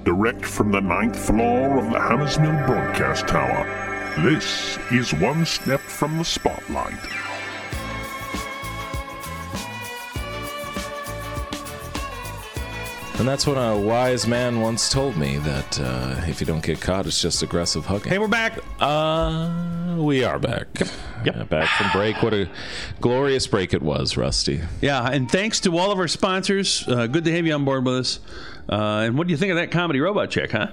Direct 0.06 0.46
from 0.46 0.72
the 0.72 0.80
ninth 0.80 1.18
floor 1.18 1.78
of 1.78 1.92
the 1.92 2.00
Hammersmill 2.00 2.66
Broadcast 2.66 3.28
Tower, 3.28 3.66
this 4.24 4.78
is 4.92 5.14
One 5.14 5.46
Step 5.46 5.82
from 5.82 6.18
the 6.18 6.24
Spotlight. 6.24 7.29
And 13.20 13.28
that's 13.28 13.46
what 13.46 13.56
a 13.56 13.76
wise 13.78 14.26
man 14.28 14.62
once 14.62 14.88
told 14.90 15.18
me 15.18 15.38
that 15.40 15.78
uh, 15.82 16.22
if 16.26 16.40
you 16.40 16.48
don't 16.48 16.64
get 16.64 16.80
caught, 16.80 17.06
it's 17.06 17.22
just 17.22 17.44
aggressive 17.44 17.86
hugging. 17.86 18.14
Hey, 18.14 18.18
we're 18.18 18.30
back. 18.30 18.58
Uh, 18.80 19.98
we 20.00 20.24
are 20.24 20.40
back. 20.40 20.68
Yep. 21.26 21.36
Uh, 21.36 21.44
back 21.44 21.68
from 21.78 21.92
break. 21.92 22.24
What 22.24 22.34
a 22.34 22.50
glorious 23.02 23.46
break 23.46 23.74
it 23.74 23.82
was, 23.82 24.16
Rusty. 24.16 24.62
Yeah, 24.80 25.06
and 25.06 25.30
thanks 25.30 25.60
to 25.62 25.78
all 25.78 25.92
of 25.92 26.00
our 26.00 26.08
sponsors. 26.08 26.88
Uh, 26.88 27.08
good 27.08 27.26
to 27.26 27.32
have 27.36 27.46
you 27.46 27.54
on 27.54 27.66
board 27.66 27.84
with 27.86 27.96
us. 27.96 28.20
Uh, 28.70 29.02
and 29.04 29.18
what 29.18 29.28
do 29.28 29.32
you 29.32 29.38
think 29.38 29.50
of 29.52 29.58
that 29.58 29.70
comedy 29.70 30.00
robot 30.00 30.30
chick, 30.30 30.54
huh? 30.54 30.68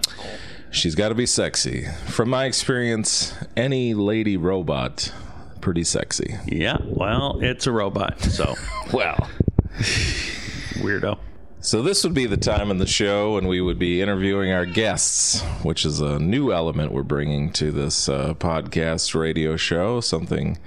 She's 0.71 0.95
got 0.95 1.09
to 1.09 1.17
be 1.17 1.27
sexy. 1.27 1.87
From 2.07 2.31
my 2.31 2.45
experience, 2.45 3.35
any 3.57 3.93
lady 3.93 4.37
robot, 4.37 5.13
pretty 5.61 5.83
sexy. 5.83 6.37
Yeah, 6.47 6.77
well, 6.85 7.41
it's 7.43 7.67
a 7.67 7.73
robot, 7.73 8.21
so 8.21 8.55
Well. 8.93 9.29
weirdo. 10.79 11.19
So 11.67 11.83
this 11.83 12.05
would 12.05 12.15
be 12.15 12.27
the 12.27 12.37
time 12.37 12.71
in 12.71 12.79
the 12.79 12.87
show 12.87 13.35
when 13.35 13.49
we 13.49 13.61
would 13.61 13.77
be 13.77 14.01
interviewing 14.01 14.53
our 14.53 14.65
guests, 14.65 15.43
which 15.65 15.85
is 15.85 16.01
a 16.01 16.17
new 16.17 16.53
element 16.53 16.93
we're 16.93 17.03
bringing 17.03 17.51
to 17.55 17.73
this 17.73 18.09
uh, 18.09 18.35
podcast 18.35 19.17
radio 19.17 19.57
show. 19.57 20.01
Something 20.01 20.59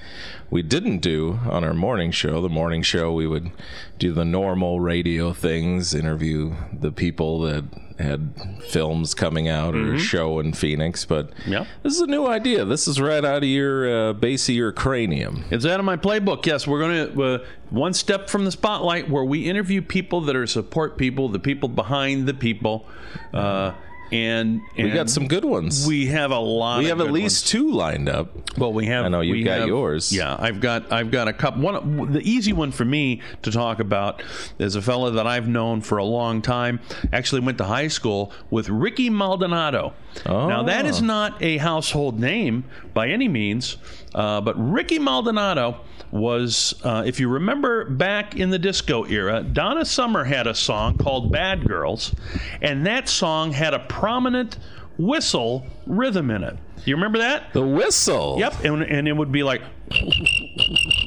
we 0.49 0.62
didn't 0.62 0.97
do 0.97 1.39
on 1.49 1.63
our 1.63 1.73
morning 1.73 2.12
show. 2.12 2.41
The 2.41 2.49
morning 2.49 2.81
show 2.81 3.13
we 3.13 3.27
would 3.27 3.49
do 3.97 4.12
the 4.12 4.25
normal 4.25 4.81
radio 4.81 5.31
things, 5.31 5.93
interview 5.93 6.55
the 6.77 6.91
people 6.91 7.39
that 7.43 7.63
had 7.99 8.33
films 8.69 9.13
coming 9.13 9.47
out 9.49 9.75
or 9.75 9.93
a 9.95 9.99
show 9.99 10.39
in 10.39 10.53
Phoenix. 10.53 11.03
But 11.05 11.31
Yeah. 11.45 11.65
this 11.83 11.93
is 11.93 12.01
a 12.01 12.07
new 12.07 12.25
idea. 12.25 12.63
This 12.65 12.88
is 12.88 12.99
right 12.99 13.23
out 13.25 13.43
of 13.43 13.49
your 13.49 14.09
uh, 14.09 14.13
base 14.13 14.47
of 14.49 14.55
your 14.55 14.71
cranium. 14.71 15.43
It's 15.51 15.65
out 15.65 15.79
of 15.79 15.85
my 15.85 15.97
playbook. 15.97 16.45
Yes, 16.45 16.65
we're 16.65 16.79
going 16.79 17.13
to 17.13 17.23
uh, 17.23 17.38
one 17.69 17.93
step 17.93 18.29
from 18.29 18.45
the 18.45 18.51
spotlight, 18.51 19.09
where 19.09 19.23
we 19.25 19.49
interview 19.49 19.81
people 19.81 20.21
that 20.21 20.35
are 20.35 20.47
support 20.47 20.97
people, 20.97 21.27
the 21.29 21.39
people 21.39 21.67
behind 21.69 22.25
the 22.27 22.33
people, 22.33 22.85
uh, 23.33 23.73
and, 24.11 24.61
and 24.77 24.87
We 24.87 24.91
got 24.93 25.09
some 25.09 25.27
good 25.27 25.45
ones. 25.45 25.85
We 25.87 26.07
have 26.07 26.31
a 26.31 26.39
lot. 26.39 26.79
we 26.79 26.85
have 26.85 26.99
at 27.01 27.11
least 27.11 27.43
ones. 27.43 27.49
two 27.51 27.71
lined 27.71 28.09
up. 28.09 28.57
Well, 28.57 28.73
we 28.73 28.85
have. 28.87 29.05
I 29.05 29.09
know 29.09 29.21
you've 29.21 29.45
got 29.45 29.59
have- 29.59 29.67
yours. 29.67 30.11
Yeah, 30.11 30.35
I've 30.39 30.59
got. 30.61 30.91
I've 30.91 31.11
got 31.11 31.27
a 31.27 31.33
couple. 31.33 31.61
One, 31.61 32.11
the 32.13 32.21
easy 32.21 32.53
one 32.53 32.71
for 32.71 32.85
me 32.85 33.21
to 33.43 33.51
talk 33.51 33.79
about 33.79 34.21
is 34.57 34.75
a 34.75 34.81
fellow 34.81 35.11
that 35.11 35.27
I've 35.27 35.47
known 35.47 35.81
for 35.81 35.97
a 35.97 36.03
long 36.05 36.41
time. 36.41 36.79
Actually, 37.13 37.41
went 37.41 37.57
to 37.59 37.65
high 37.65 37.87
school 37.87 38.31
with 38.49 38.69
Ricky 38.69 39.09
Maldonado. 39.09 39.93
Oh. 40.25 40.47
Now 40.47 40.63
that 40.63 40.85
is 40.85 41.01
Oh. 41.01 41.05
not 41.05 41.41
a 41.41 41.57
household 41.57 42.19
name 42.19 42.63
by 42.93 43.09
any 43.09 43.27
means, 43.27 43.77
uh, 44.15 44.41
but 44.41 44.55
Ricky 44.57 44.99
Maldonado 44.99 45.81
was, 46.11 46.73
uh, 46.83 47.03
if 47.05 47.19
you 47.19 47.29
remember 47.29 47.89
back 47.89 48.35
in 48.35 48.49
the 48.49 48.59
disco 48.59 49.05
era, 49.05 49.43
Donna 49.43 49.85
Summer 49.85 50.23
had 50.23 50.47
a 50.47 50.55
song 50.55 50.97
called 50.97 51.31
"Bad 51.31 51.67
Girls," 51.67 52.13
and 52.61 52.85
that 52.85 53.07
song 53.07 53.51
had 53.51 53.73
a 53.73 53.79
prominent 53.79 54.57
whistle 54.97 55.65
rhythm 55.85 56.31
in 56.31 56.43
it. 56.43 56.57
You 56.85 56.95
remember 56.95 57.19
that? 57.19 57.53
The 57.53 57.65
whistle. 57.65 58.37
Yep, 58.39 58.63
and, 58.63 58.83
and 58.83 59.07
it 59.07 59.13
would 59.13 59.31
be 59.31 59.43
like. 59.43 59.61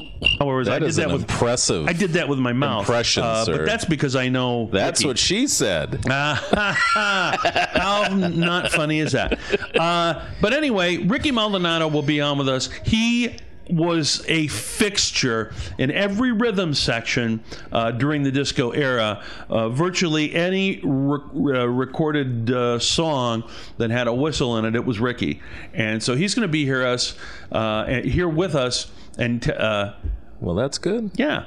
Or 0.47 0.57
was 0.57 0.67
I 0.67 0.79
did 0.79 0.89
is 0.89 0.95
that 0.97 1.11
with 1.11 1.21
impressive. 1.21 1.87
I 1.87 1.93
did 1.93 2.11
that 2.13 2.27
with 2.27 2.39
my 2.39 2.53
mouth. 2.53 2.81
impression, 2.81 3.23
uh, 3.23 3.45
sir. 3.45 3.57
But 3.57 3.65
that's 3.65 3.85
because 3.85 4.15
I 4.15 4.29
know. 4.29 4.69
That's 4.71 5.01
Ricky. 5.01 5.07
what 5.07 5.17
she 5.17 5.47
said. 5.47 6.03
How 6.07 8.07
not 8.11 8.71
funny 8.71 8.99
is 8.99 9.13
that? 9.13 9.39
Uh, 9.77 10.25
but 10.41 10.53
anyway, 10.53 10.97
Ricky 10.97 11.31
Maldonado 11.31 11.87
will 11.87 12.01
be 12.01 12.21
on 12.21 12.37
with 12.37 12.49
us. 12.49 12.69
He 12.85 13.37
was 13.69 14.23
a 14.27 14.47
fixture 14.47 15.53
in 15.77 15.89
every 15.91 16.31
rhythm 16.31 16.73
section 16.73 17.41
uh, 17.71 17.91
during 17.91 18.23
the 18.23 18.31
disco 18.31 18.71
era. 18.71 19.23
Uh, 19.49 19.69
virtually 19.69 20.33
any 20.33 20.79
re- 20.83 21.19
uh, 21.33 21.67
recorded 21.67 22.51
uh, 22.51 22.77
song 22.79 23.43
that 23.77 23.89
had 23.89 24.07
a 24.07 24.13
whistle 24.13 24.57
in 24.57 24.65
it, 24.65 24.75
it 24.75 24.85
was 24.85 24.99
Ricky. 24.99 25.41
And 25.73 26.01
so 26.03 26.15
he's 26.15 26.35
going 26.35 26.47
to 26.47 26.51
be 26.51 26.65
here 26.65 26.85
us 26.85 27.15
uh, 27.51 27.85
here 28.01 28.27
with 28.27 28.55
us. 28.55 28.91
And 29.17 29.41
t- 29.41 29.51
uh, 29.51 29.93
well, 30.43 30.55
that's 30.55 30.77
good. 30.77 31.11
Yeah. 31.15 31.45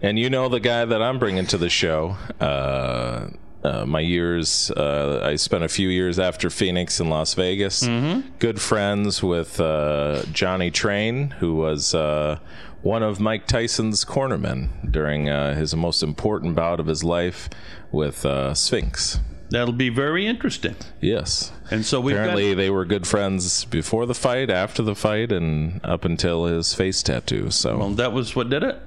And 0.00 0.18
you 0.18 0.30
know 0.30 0.48
the 0.48 0.60
guy 0.60 0.84
that 0.84 1.02
I'm 1.02 1.18
bringing 1.18 1.46
to 1.46 1.58
the 1.58 1.68
show. 1.68 2.16
Uh, 2.40 3.28
uh, 3.62 3.84
my 3.84 4.00
years, 4.00 4.70
uh, 4.70 5.20
I 5.22 5.36
spent 5.36 5.64
a 5.64 5.68
few 5.68 5.88
years 5.88 6.18
after 6.18 6.48
Phoenix 6.48 7.00
in 7.00 7.10
Las 7.10 7.34
Vegas. 7.34 7.82
Mm-hmm. 7.82 8.28
Good 8.38 8.60
friends 8.60 9.22
with 9.22 9.60
uh, 9.60 10.22
Johnny 10.32 10.70
Train, 10.70 11.30
who 11.40 11.56
was 11.56 11.94
uh, 11.94 12.38
one 12.82 13.02
of 13.02 13.20
Mike 13.20 13.46
Tyson's 13.46 14.04
cornermen 14.04 14.90
during 14.90 15.28
uh, 15.28 15.54
his 15.54 15.74
most 15.74 16.02
important 16.02 16.54
bout 16.54 16.80
of 16.80 16.86
his 16.86 17.02
life 17.02 17.50
with 17.90 18.24
uh, 18.24 18.54
Spinks. 18.54 19.18
That'll 19.50 19.72
be 19.72 19.88
very 19.88 20.26
interesting. 20.26 20.76
Yes. 21.00 21.52
And 21.70 21.84
so 21.84 22.00
we've 22.00 22.16
Apparently, 22.16 22.50
got, 22.50 22.56
they 22.58 22.70
were 22.70 22.84
good 22.84 23.06
friends 23.06 23.64
before 23.64 24.04
the 24.06 24.14
fight, 24.14 24.50
after 24.50 24.82
the 24.82 24.94
fight, 24.94 25.32
and 25.32 25.80
up 25.84 26.04
until 26.04 26.44
his 26.46 26.74
face 26.74 27.02
tattoo. 27.02 27.50
So 27.50 27.78
well, 27.78 27.90
that 27.90 28.12
was 28.12 28.36
what 28.36 28.50
did 28.50 28.62
it. 28.62 28.78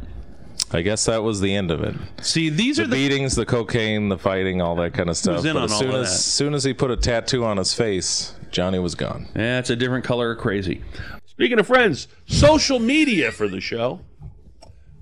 I 0.73 0.81
guess 0.81 1.05
that 1.05 1.23
was 1.23 1.41
the 1.41 1.53
end 1.53 1.69
of 1.69 1.83
it. 1.83 1.95
See, 2.21 2.49
these 2.49 2.77
the 2.77 2.83
are 2.83 2.87
the 2.87 2.95
beatings, 2.95 3.35
the 3.35 3.45
cocaine, 3.45 4.09
the 4.09 4.17
fighting, 4.17 4.61
all 4.61 4.75
that 4.77 4.93
kind 4.93 5.09
of 5.09 5.17
stuff. 5.17 5.37
was 5.37 5.45
in 5.45 5.53
but 5.53 5.63
on 5.63 5.65
as 5.65 5.71
all 5.73 5.79
soon 5.79 5.91
as 5.95 6.25
soon 6.25 6.53
as 6.53 6.63
he 6.63 6.73
put 6.73 6.91
a 6.91 6.97
tattoo 6.97 7.43
on 7.43 7.57
his 7.57 7.73
face, 7.73 8.35
Johnny 8.51 8.79
was 8.79 8.95
gone. 8.95 9.27
Yeah, 9.35 9.59
it's 9.59 9.69
a 9.69 9.75
different 9.75 10.05
color 10.05 10.31
of 10.31 10.37
crazy. 10.39 10.81
Speaking 11.25 11.59
of 11.59 11.67
friends, 11.67 12.07
social 12.27 12.79
media 12.79 13.31
for 13.31 13.47
the 13.47 13.59
show. 13.59 14.01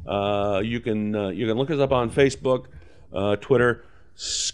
Uh, 0.08 0.62
you 0.64 0.80
can 0.80 1.16
uh, 1.16 1.28
you 1.30 1.46
can 1.46 1.58
look 1.58 1.70
us 1.70 1.80
up 1.80 1.92
on 1.92 2.10
Facebook, 2.10 2.66
uh, 3.14 3.36
Twitter, 3.36 3.84
S- 4.16 4.54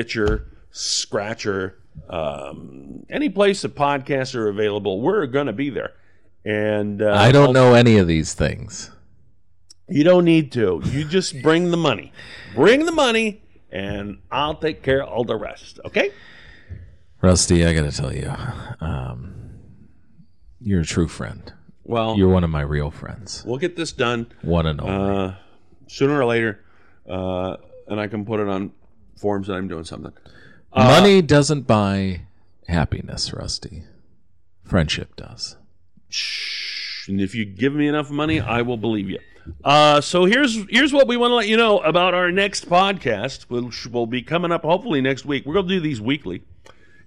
Stitcher, 0.00 0.46
Scratcher, 0.70 1.76
um, 2.08 3.04
any 3.10 3.28
place 3.28 3.62
that 3.62 3.74
podcasts 3.74 4.36
are 4.36 4.46
available. 4.48 5.00
We're 5.00 5.26
going 5.26 5.48
to 5.48 5.52
be 5.52 5.68
there. 5.68 5.94
And 6.44 7.02
uh, 7.02 7.12
I 7.12 7.32
don't 7.32 7.52
know 7.52 7.74
any 7.74 7.98
of 7.98 8.06
these 8.06 8.32
things. 8.32 8.92
You 9.88 10.04
don't 10.04 10.24
need 10.24 10.52
to. 10.52 10.80
You 10.84 11.04
just 11.04 11.42
bring 11.42 11.72
the 11.72 11.76
money. 11.76 12.12
Bring 12.54 12.86
the 12.86 12.92
money, 12.92 13.42
and 13.72 14.18
I'll 14.30 14.54
take 14.54 14.84
care 14.84 15.02
of 15.02 15.08
all 15.08 15.24
the 15.24 15.34
rest. 15.34 15.80
Okay? 15.84 16.12
Rusty, 17.20 17.66
I 17.66 17.74
got 17.74 17.90
to 17.90 17.92
tell 17.92 18.14
you, 18.14 18.32
um, 18.80 19.50
you're 20.60 20.82
a 20.82 20.84
true 20.84 21.08
friend. 21.08 21.52
Well, 21.82 22.16
You're 22.16 22.28
one 22.28 22.44
of 22.44 22.50
my 22.50 22.60
real 22.60 22.92
friends. 22.92 23.42
we'll 23.44 23.58
get 23.58 23.74
this 23.74 23.90
done. 23.90 24.28
One 24.42 24.66
and 24.66 24.80
only. 24.80 25.16
uh, 25.18 25.32
sooner 25.88 26.16
or 26.20 26.24
later, 26.26 26.60
uh, 27.08 27.56
and 27.88 27.98
I 28.00 28.06
can 28.06 28.24
put 28.24 28.38
it 28.38 28.46
on 28.46 28.70
forms 29.20 29.46
that 29.48 29.54
I'm 29.54 29.68
doing 29.68 29.84
something. 29.84 30.12
Uh, 30.72 30.84
Money 30.84 31.20
doesn't 31.22 31.66
buy 31.66 32.22
happiness, 32.68 33.32
Rusty. 33.32 33.84
Friendship 34.64 35.16
does. 35.16 35.56
And 37.08 37.20
if 37.20 37.34
you 37.34 37.44
give 37.44 37.74
me 37.74 37.88
enough 37.88 38.10
money, 38.10 38.40
I 38.40 38.62
will 38.62 38.76
believe 38.76 39.10
you. 39.10 39.18
Uh, 39.64 40.00
so 40.00 40.26
here's 40.26 40.56
here's 40.68 40.92
what 40.92 41.08
we 41.08 41.16
want 41.16 41.30
to 41.32 41.34
let 41.34 41.48
you 41.48 41.56
know 41.56 41.78
about 41.78 42.14
our 42.14 42.30
next 42.30 42.68
podcast, 42.68 43.42
which 43.44 43.86
will 43.86 44.06
be 44.06 44.22
coming 44.22 44.52
up 44.52 44.62
hopefully 44.62 45.00
next 45.00 45.24
week. 45.24 45.44
We're 45.46 45.54
gonna 45.54 45.66
do 45.68 45.80
these 45.80 46.00
weekly, 46.00 46.42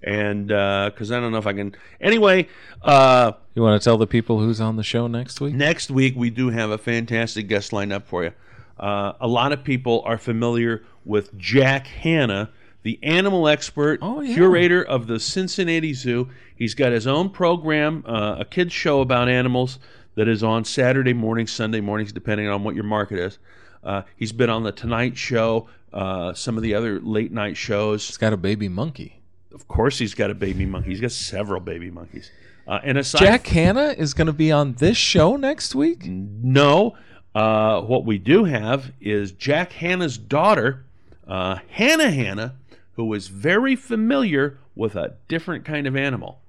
and 0.03 0.47
because 0.47 1.11
I 1.11 1.19
don't 1.19 1.31
know 1.31 1.37
if 1.37 1.47
I 1.47 1.53
can. 1.53 1.75
Anyway, 2.01 2.47
uh, 2.81 3.33
You 3.53 3.61
want 3.61 3.79
to 3.81 3.83
tell 3.83 3.97
the 3.97 4.07
people 4.07 4.39
who's 4.39 4.59
on 4.59 4.75
the 4.75 4.83
show 4.83 5.07
next 5.07 5.39
week? 5.39 5.53
Next 5.53 5.89
week, 5.91 6.15
we 6.17 6.29
do 6.31 6.49
have 6.49 6.71
a 6.71 6.77
fantastic 6.77 7.47
guest 7.47 7.71
lined 7.71 7.93
up 7.93 8.07
for 8.07 8.23
you. 8.23 8.31
Uh, 8.79 9.13
a 9.19 9.27
lot 9.27 9.51
of 9.51 9.63
people 9.63 10.01
are 10.05 10.17
familiar 10.17 10.83
with 11.05 11.37
Jack 11.37 11.87
Hanna, 11.87 12.51
the 12.83 12.99
animal 13.03 13.47
expert, 13.47 14.01
curator 14.33 14.83
of 14.83 15.07
the 15.07 15.19
Cincinnati 15.19 15.93
Zoo. 15.93 16.29
He's 16.55 16.73
got 16.73 16.91
his 16.91 17.07
own 17.07 17.29
program, 17.29 18.03
uh, 18.07 18.37
a 18.39 18.45
kids' 18.45 18.73
show 18.73 19.01
about 19.01 19.29
animals 19.29 19.79
that 20.15 20.27
is 20.27 20.43
on 20.43 20.65
Saturday 20.65 21.13
mornings, 21.13 21.51
Sunday 21.51 21.81
mornings, 21.81 22.11
depending 22.11 22.47
on 22.47 22.63
what 22.63 22.75
your 22.75 22.83
market 22.83 23.19
is. 23.19 23.39
Uh, 23.83 24.03
he's 24.15 24.31
been 24.31 24.49
on 24.49 24.63
the 24.63 24.71
Tonight 24.71 25.17
Show, 25.17 25.67
uh, 25.91 26.33
some 26.33 26.57
of 26.57 26.63
the 26.63 26.73
other 26.73 26.99
late 26.99 27.31
night 27.31 27.57
shows. 27.57 28.07
He's 28.07 28.17
got 28.17 28.33
a 28.33 28.37
baby 28.37 28.69
monkey. 28.69 29.21
Of 29.53 29.67
course, 29.67 29.97
he's 29.99 30.13
got 30.13 30.29
a 30.31 30.33
baby 30.35 30.65
monkey. 30.65 30.89
He's 30.89 31.01
got 31.01 31.11
several 31.11 31.59
baby 31.61 31.91
monkeys. 31.91 32.31
Uh, 32.67 32.79
and 32.83 32.97
aside 32.97 33.19
Jack 33.19 33.47
Hanna 33.47 33.93
is 33.97 34.13
going 34.13 34.27
to 34.27 34.33
be 34.33 34.51
on 34.51 34.73
this 34.73 34.97
show 34.97 35.35
next 35.35 35.75
week? 35.75 36.05
No. 36.05 36.95
Uh, 37.35 37.81
what 37.81 38.05
we 38.05 38.17
do 38.17 38.43
have 38.43 38.91
is 39.01 39.31
Jack 39.31 39.71
Hanna's 39.73 40.17
daughter, 40.17 40.85
uh, 41.27 41.57
Hannah 41.69 42.11
Hanna, 42.11 42.55
who 42.95 43.11
is 43.13 43.27
very 43.27 43.75
familiar 43.75 44.57
with 44.75 44.95
a 44.95 45.15
different 45.27 45.65
kind 45.65 45.87
of 45.87 45.95
animal. 45.95 46.39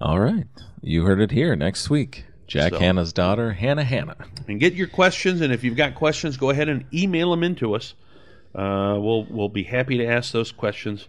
All 0.00 0.20
right. 0.20 0.46
You 0.82 1.04
heard 1.04 1.20
it 1.20 1.30
here 1.30 1.56
next 1.56 1.88
week. 1.90 2.24
Jack 2.46 2.72
So- 2.72 2.78
Hanna's 2.78 3.12
daughter, 3.12 3.52
Hannah 3.52 3.84
Hanna. 3.84 4.16
And 4.46 4.60
get 4.60 4.74
your 4.74 4.86
questions, 4.86 5.40
and 5.40 5.52
if 5.52 5.64
you've 5.64 5.76
got 5.76 5.94
questions, 5.94 6.36
go 6.36 6.50
ahead 6.50 6.68
and 6.68 6.84
email 6.92 7.30
them 7.30 7.42
into 7.42 7.74
us. 7.74 7.94
Uh, 8.54 8.96
we'll 8.98 9.24
we'll 9.28 9.50
be 9.50 9.62
happy 9.64 9.98
to 9.98 10.06
ask 10.06 10.32
those 10.32 10.50
questions 10.52 11.08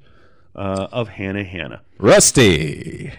uh, 0.56 0.88
of 0.92 1.08
Hannah 1.08 1.46
Hanna. 1.46 1.82
Rusty, 1.98 3.14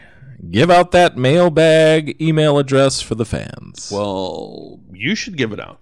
give 0.51 0.71
out 0.71 0.93
that 0.93 1.17
mailbag 1.17 2.21
email 2.21 2.59
address 2.59 3.01
for 3.01 3.15
the 3.15 3.25
fans. 3.25 3.91
Well, 3.93 4.81
you 4.93 5.15
should 5.15 5.37
give 5.37 5.53
it 5.53 5.61
out 5.61 5.81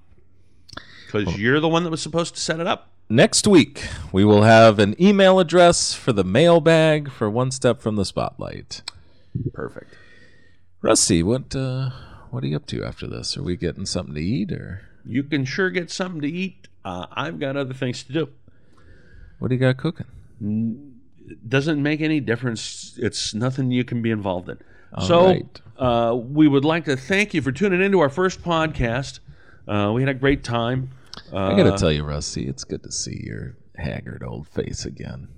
because 1.07 1.38
you're 1.38 1.61
the 1.61 1.68
one 1.68 1.85
that 1.85 1.90
was 1.90 2.03
supposed 2.03 2.35
to 2.35 2.40
set 2.40 2.61
it 2.61 2.66
up. 2.66 2.90
Next 3.11 3.47
week, 3.47 3.87
we 4.12 4.25
will 4.25 4.42
have 4.42 4.79
an 4.79 4.94
email 5.03 5.38
address 5.38 5.94
for 5.94 6.12
the 6.12 6.25
mailbag 6.25 7.11
for 7.11 7.31
One 7.31 7.51
Step 7.51 7.81
from 7.81 7.97
the 7.97 8.05
Spotlight. 8.05 8.83
Perfect. 9.55 9.94
Rusty, 10.83 11.23
what 11.23 11.57
uh, 11.57 11.90
what 12.31 12.44
are 12.44 12.47
you 12.47 12.57
up 12.57 12.66
to 12.66 12.85
after 12.85 13.07
this? 13.07 13.37
Are 13.37 13.42
we 13.42 13.57
getting 13.57 13.87
something 13.87 14.14
to 14.14 14.21
eat, 14.21 14.53
or 14.53 14.83
You 15.07 15.23
can 15.23 15.44
sure 15.47 15.71
get 15.71 15.90
something 15.90 16.21
to 16.21 16.29
eat. 16.29 16.68
Uh, 16.85 17.07
I've 17.12 17.38
got 17.40 17.57
other 17.57 17.73
things 17.75 18.03
to 18.05 18.12
do. 18.12 18.29
what 19.38 19.49
do 19.49 19.55
you 19.55 19.61
got 19.61 19.79
cooking? 19.79 20.98
Doesn't 21.49 21.83
make 21.83 22.01
any 22.01 22.21
difference. 22.21 22.99
It's 22.99 23.35
nothing 23.35 23.71
you 23.71 23.85
can 23.85 24.03
be 24.03 24.11
involved 24.11 24.49
in. 24.49 24.59
All 24.95 25.07
so 25.07 25.27
right. 25.27 25.61
uh, 25.79 26.14
we 26.14 26.49
would 26.49 26.64
like 26.64 26.85
to 26.87 26.97
thank 26.97 27.35
you 27.35 27.43
for 27.43 27.53
tuning 27.53 27.83
into 27.83 28.01
our 28.01 28.09
first 28.09 28.43
podcast. 28.43 29.21
Uh, 29.67 29.93
we 29.95 30.03
had 30.03 30.09
a 30.09 30.14
great 30.14 30.43
time. 30.43 30.91
Uh, 31.33 31.49
I 31.49 31.57
got 31.57 31.71
to 31.71 31.77
tell 31.79 31.93
you, 31.93 32.05
Rusty, 32.05 32.49
it's 32.49 32.64
good 32.64 32.83
to 32.85 32.93
see 32.93 33.23
your 33.25 33.57
haggard 33.77 34.23
old 34.27 34.49
face 34.49 34.85
again. 34.85 35.29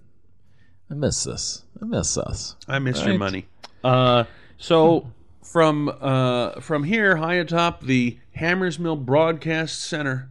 I 0.90 0.94
miss 0.94 1.24
this. 1.24 1.64
I 1.80 1.84
miss 1.84 2.16
us. 2.18 2.56
I 2.68 2.78
miss 2.78 3.04
your 3.04 3.18
money. 3.18 3.46
Uh, 3.82 4.24
so 4.58 5.10
from 5.42 5.88
uh, 6.00 6.60
from 6.60 6.84
here, 6.84 7.16
high 7.16 7.34
atop 7.34 7.82
the 7.82 8.18
Hammersmill 8.38 9.04
Broadcast 9.04 9.82
Center 9.82 10.30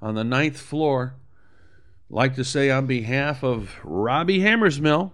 on 0.00 0.14
the 0.14 0.24
ninth 0.24 0.58
floor, 0.58 1.14
like 2.10 2.34
to 2.36 2.44
say 2.44 2.70
on 2.70 2.86
behalf 2.86 3.42
of 3.42 3.70
Robbie 3.84 4.40
Hammersmill, 4.40 5.12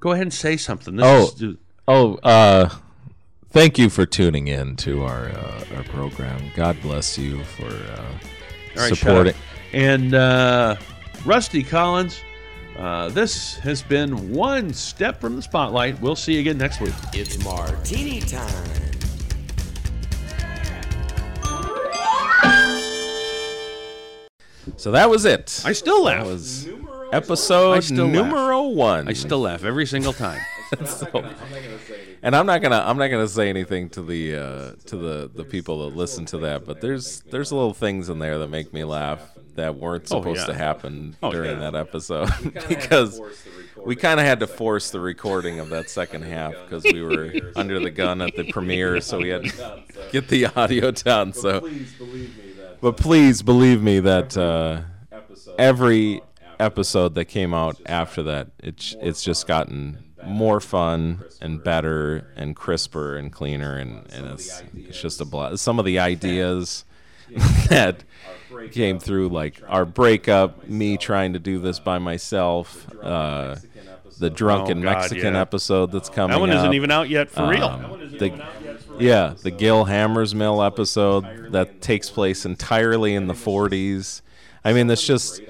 go 0.00 0.12
ahead 0.12 0.22
and 0.22 0.34
say 0.34 0.56
something. 0.56 0.96
This 0.96 1.06
Oh, 1.06 1.46
is- 1.46 1.56
oh, 1.86 2.14
uh, 2.22 2.68
thank 3.50 3.78
you 3.78 3.88
for 3.90 4.06
tuning 4.06 4.48
in 4.48 4.76
to 4.76 5.02
our 5.04 5.28
uh, 5.28 5.64
our 5.76 5.82
program. 5.84 6.40
God 6.54 6.80
bless 6.82 7.18
you 7.18 7.42
for 7.44 7.66
uh, 7.66 7.96
All 8.00 8.06
right, 8.76 8.88
shut 8.88 8.98
supporting. 8.98 9.34
And 9.72 10.14
uh, 10.14 10.76
Rusty 11.26 11.62
Collins, 11.62 12.20
uh, 12.78 13.10
this 13.10 13.56
has 13.56 13.82
been 13.82 14.32
one 14.32 14.72
step 14.72 15.20
from 15.20 15.36
the 15.36 15.42
spotlight. 15.42 16.00
We'll 16.00 16.16
see 16.16 16.34
you 16.34 16.40
again 16.40 16.56
next 16.58 16.80
week. 16.80 16.94
It's 17.12 17.42
martini 17.44 18.20
time. 18.20 18.70
So 24.78 24.92
that 24.92 25.10
was 25.10 25.24
it. 25.24 25.62
I 25.64 25.72
still 25.72 26.04
laugh. 26.04 26.24
That 26.24 26.30
was 26.30 26.68
episode 27.12 27.72
I 27.72 27.80
still 27.80 28.06
laugh. 28.06 28.14
numero 28.14 28.62
one. 28.62 29.08
I 29.08 29.12
still 29.12 29.40
laugh 29.40 29.64
every 29.64 29.86
single 29.86 30.12
time. 30.12 30.40
So- 30.84 31.24
and 32.22 32.36
I'm 32.36 32.44
not 32.44 32.60
gonna 32.60 32.84
I'm 32.86 32.98
not 32.98 33.08
gonna 33.08 33.26
say 33.26 33.48
anything 33.48 33.88
to 33.90 34.02
the 34.02 34.36
uh, 34.36 34.72
to 34.86 34.96
the, 34.96 35.30
the 35.34 35.42
people 35.44 35.88
that 35.88 35.96
listen 35.96 36.26
to 36.26 36.38
that, 36.40 36.66
but 36.66 36.82
there's 36.82 37.20
there's 37.30 37.52
little 37.52 37.72
things 37.72 38.10
in 38.10 38.18
there 38.18 38.36
that 38.38 38.48
make 38.50 38.74
me 38.74 38.84
laugh 38.84 39.20
that 39.54 39.76
weren't 39.76 40.04
Oh, 40.12 40.18
supposed 40.20 40.40
yeah. 40.40 40.46
to 40.46 40.54
happen 40.54 41.16
Oh, 41.22 41.30
during 41.32 41.58
yeah. 41.58 41.70
that 41.70 41.74
episode 41.74 42.28
because 42.68 43.18
we 43.82 43.96
kind 43.96 44.20
of 44.20 44.26
had 44.26 44.40
to 44.40 44.46
force 44.46 44.90
the 44.90 45.00
recording 45.00 45.58
of 45.58 45.70
that 45.70 45.88
second 45.88 46.22
half 46.22 46.52
because 46.64 46.84
we 46.84 47.00
were 47.00 47.32
under 47.56 47.80
the 47.80 47.90
gun 47.90 48.20
at 48.20 48.36
the 48.36 48.52
premiere, 48.52 49.00
so 49.00 49.16
we 49.18 49.30
had 49.30 49.44
to 49.44 49.82
get 50.12 50.28
the 50.28 50.46
audio 50.46 50.90
down. 50.90 51.32
So, 51.32 51.66
but 52.80 52.96
please 52.96 53.42
believe 53.42 53.82
me 53.82 54.00
that 54.00 54.36
uh, 54.36 54.82
every 55.58 56.20
episode 56.60 57.14
that 57.14 57.26
came 57.26 57.54
out 57.54 57.80
after 57.86 58.22
that, 58.24 58.48
it's 58.58 58.96
it's 59.00 59.22
just 59.22 59.46
gotten 59.46 59.98
more 60.24 60.60
fun 60.60 61.22
and 61.40 61.62
better 61.62 62.26
and 62.36 62.56
crisper 62.56 63.16
and 63.16 63.32
cleaner 63.32 63.76
and, 63.78 64.10
and 64.12 64.26
it's 64.26 64.62
it's 64.74 65.00
just 65.00 65.20
a 65.20 65.24
blast. 65.24 65.62
Some 65.62 65.78
of 65.78 65.84
the 65.84 65.98
ideas 65.98 66.84
that 67.68 68.02
came 68.72 68.98
through 68.98 69.28
like 69.40 69.60
our 69.68 69.84
breakup, 69.84 70.66
me 70.68 70.96
trying 70.96 71.32
to 71.34 71.38
do 71.38 71.58
this 71.58 71.78
by 71.78 71.98
myself, 71.98 72.86
uh, 73.02 73.56
the 74.18 74.30
drunken 74.30 74.78
Oh, 74.80 74.82
God, 74.82 74.96
Mexican 74.98 75.34
yeah. 75.34 75.40
episode 75.40 75.92
that's 75.92 76.08
coming. 76.08 76.34
That 76.34 76.40
one 76.40 76.50
isn't 76.50 76.66
up. 76.68 76.74
even 76.74 76.90
out 76.90 77.08
yet 77.08 77.30
for 77.30 77.46
real. 77.48 77.64
Um, 77.64 78.10
the- 78.18 78.44
yeah, 78.98 79.34
the 79.42 79.50
Gil 79.50 79.84
Hammersmill 79.86 80.66
episode 80.66 81.52
that 81.52 81.80
takes 81.80 82.10
place 82.10 82.44
entirely 82.44 83.14
in 83.14 83.26
the 83.26 83.34
40s. 83.34 84.22
I 84.64 84.72
mean, 84.72 84.86
there's 84.86 85.06
just 85.06 85.40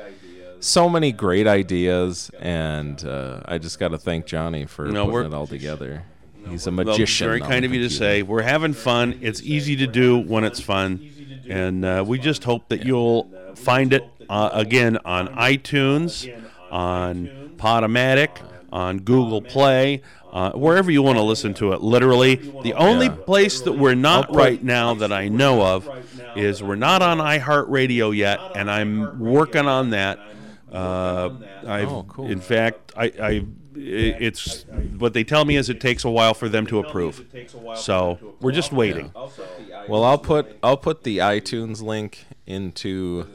so 0.60 0.88
many 0.88 1.12
great 1.12 1.46
ideas, 1.46 2.30
and 2.40 3.02
uh, 3.04 3.40
I 3.44 3.58
just 3.58 3.78
got 3.78 3.88
to 3.88 3.98
thank 3.98 4.26
Johnny 4.26 4.66
for 4.66 4.86
No, 4.86 5.06
putting 5.10 5.32
it 5.32 5.34
all 5.34 5.46
together. 5.46 6.04
He's 6.48 6.66
a 6.66 6.70
Well, 6.70 6.86
magician. 6.86 7.26
very 7.28 7.40
kind 7.40 7.64
of 7.64 7.72
you 7.74 7.82
to 7.82 7.90
say. 7.90 8.22
We're 8.22 8.42
having 8.42 8.72
fun. 8.72 9.18
It's 9.20 9.42
easy 9.42 9.76
to 9.76 9.86
do 9.86 10.18
when 10.18 10.44
it's 10.44 10.60
fun, 10.60 11.08
and 11.48 11.84
uh, 11.84 12.04
we 12.06 12.18
just 12.18 12.44
hope 12.44 12.68
that 12.68 12.84
you'll 12.84 13.28
find 13.54 13.92
it 13.92 14.04
uh, 14.28 14.50
again 14.52 14.98
on 15.04 15.28
iTunes, 15.28 16.28
on 16.70 17.52
Podomatic, 17.56 18.38
on 18.72 18.98
Google 18.98 19.40
Play, 19.42 20.02
uh, 20.32 20.52
wherever 20.52 20.90
you 20.90 21.02
want 21.02 21.16
to 21.18 21.22
listen 21.22 21.54
to 21.54 21.72
it. 21.72 21.80
Literally, 21.80 22.36
the 22.62 22.74
only 22.74 23.06
Yeah. 23.06 23.12
place 23.26 23.60
that 23.62 23.72
we're 23.72 23.94
not 23.94 24.34
right 24.34 24.62
now 24.62 24.94
that 24.94 25.12
I 25.12 25.28
know 25.28 25.62
of 25.62 25.88
is 26.36 26.62
we're 26.62 26.74
not 26.76 27.00
on 27.02 27.18
iHeartRadio 27.18 28.14
yet, 28.16 28.40
and 28.54 28.70
I'm 28.70 29.18
working 29.18 29.66
on 29.66 29.90
that. 29.90 30.18
Uh, 30.72 31.30
I've, 31.66 31.88
Oh, 31.88 32.04
cool. 32.08 32.26
In 32.30 32.40
fact, 32.40 32.92
I, 32.96 33.04
I 33.20 33.44
it's 33.80 34.64
what 34.98 35.12
they 35.14 35.22
tell 35.22 35.44
me 35.44 35.56
is 35.56 35.70
it 35.70 35.80
takes 35.80 36.04
a 36.04 36.10
while 36.10 36.34
for 36.34 36.48
them 36.48 36.66
to 36.66 36.78
approve. 36.80 37.24
So 37.76 38.18
we're 38.40 38.52
just 38.52 38.72
waiting. 38.72 39.12
Well, 39.88 40.04
I'll 40.04 40.18
put 40.18 40.56
I'll 40.62 40.76
put 40.76 41.04
the 41.04 41.18
iTunes 41.18 41.80
link 41.80 42.26
into 42.46 43.26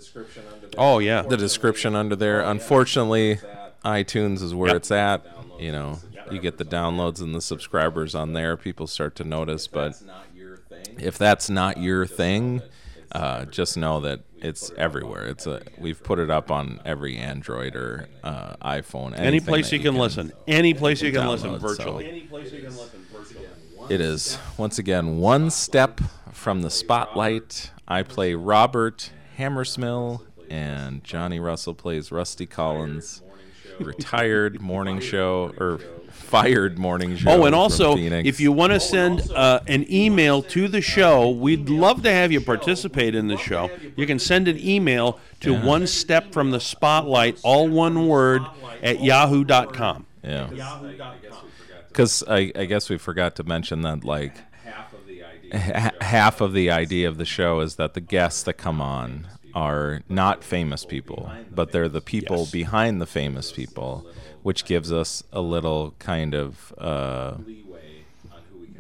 Oh 0.78 1.00
yeah. 1.00 1.22
the 1.22 1.38
description 1.38 1.96
under 1.96 2.16
there. 2.16 2.42
Unfortunately, 2.42 3.40
iTunes 3.84 4.42
is 4.42 4.54
where 4.54 4.70
Yep. 4.70 4.76
it's 4.78 4.92
at. 4.92 5.26
You 5.60 5.72
know, 5.72 6.00
you 6.32 6.40
get 6.40 6.58
the 6.58 6.66
downloads 6.66 7.22
and 7.22 7.34
the 7.36 7.42
subscribers 7.42 8.16
on 8.16 8.34
there. 8.34 8.58
People 8.58 8.88
start 8.88 9.16
to 9.16 9.24
notice, 9.24 9.68
but 9.68 10.02
if 10.98 11.18
that's 11.18 11.50
not 11.50 11.78
your 11.78 12.06
thing, 12.06 12.62
uh, 13.12 13.46
just 13.46 13.78
know 13.78 14.00
that 14.02 14.22
it's 14.40 14.72
everywhere. 14.78 15.26
It's 15.28 15.46
a 15.46 15.62
we've 15.78 16.02
put 16.04 16.20
it 16.20 16.30
up 16.30 16.50
on 16.52 16.80
every 16.86 17.18
Android 17.18 17.76
or 17.76 18.08
uh, 18.24 18.56
iPhone. 18.58 19.18
Any 19.18 19.40
place 19.40 19.70
that 19.70 19.78
you 19.78 19.84
can 19.84 19.96
listen. 19.96 20.34
Any 20.48 20.74
place 20.74 21.02
you 21.02 21.12
can 21.12 21.28
listen 21.28 21.52
download, 21.52 21.62
so- 21.62 21.68
virtually. 21.68 22.30
It 23.90 24.00
is 24.02 24.38
once 24.58 24.80
again 24.80 25.18
one 25.18 25.50
step 25.50 26.00
from 26.32 26.62
the 26.62 26.70
spotlight. 26.70 27.72
I 27.88 28.02
play 28.04 28.34
Robert 28.34 29.12
Hammersmill, 29.38 30.22
and 30.50 31.04
Johnny 31.04 31.40
Russell 31.40 31.74
plays 31.74 32.12
Rusty 32.12 32.46
Collins, 32.46 33.22
retired 33.80 34.62
morning 34.62 35.00
show 35.00 35.54
or 35.60 35.80
fired 36.12 36.80
morning 36.80 37.16
show. 37.18 37.30
Oh, 37.32 37.46
and 37.46 37.54
also, 37.54 37.96
if 37.98 38.40
you 38.40 38.52
want 38.52 38.74
to 38.74 38.80
send 38.80 39.30
uh, 39.32 39.60
an 39.68 39.86
email 39.92 40.42
to 40.44 40.68
the 40.68 40.82
show, 40.82 41.30
we'd 41.30 41.70
love 41.70 42.02
to 42.04 42.12
have 42.12 42.32
you 42.32 42.42
participate 42.42 43.14
in 43.16 43.28
the 43.28 43.38
show. 43.38 43.70
You 43.96 44.06
can 44.08 44.18
send 44.20 44.48
an 44.48 44.60
email 44.60 45.20
to 45.42 45.52
Yeah. 45.54 45.64
one 45.66 45.86
step 45.88 46.32
from 46.32 46.52
the 46.52 46.60
spotlight, 46.60 47.40
all 47.44 47.68
one 47.68 48.08
word, 48.08 48.42
at 48.82 49.04
yahoo.com. 49.04 50.06
yeah, 50.24 50.48
because 51.90 52.24
I, 52.28 52.52
I 52.56 52.66
guess 52.66 52.90
we 52.90 52.98
forgot 52.98 53.36
to 53.36 53.44
mention 53.44 53.82
that 53.82 54.04
like 54.04 54.36
half 56.02 56.42
of 56.42 56.54
the 56.54 56.72
idea 56.72 57.08
of 57.08 57.18
the 57.18 57.26
show 57.26 57.60
is 57.60 57.76
that 57.76 57.94
the 57.94 58.02
guests 58.02 58.44
that 58.44 58.54
come 58.54 58.82
on 58.82 59.28
are 59.56 60.02
not 60.10 60.44
famous 60.44 60.86
people, 60.86 61.32
but 61.54 61.72
they're 61.72 61.90
the 61.90 62.02
people 62.02 62.40
Yes. 62.40 62.52
behind 62.52 63.02
the 63.02 63.06
famous 63.06 63.52
people, 63.52 64.06
which 64.42 64.66
gives 64.66 64.92
us 64.92 65.24
a 65.32 65.42
little 65.42 65.94
kind 66.00 66.34
of 66.34 66.74
uh, 66.78 67.36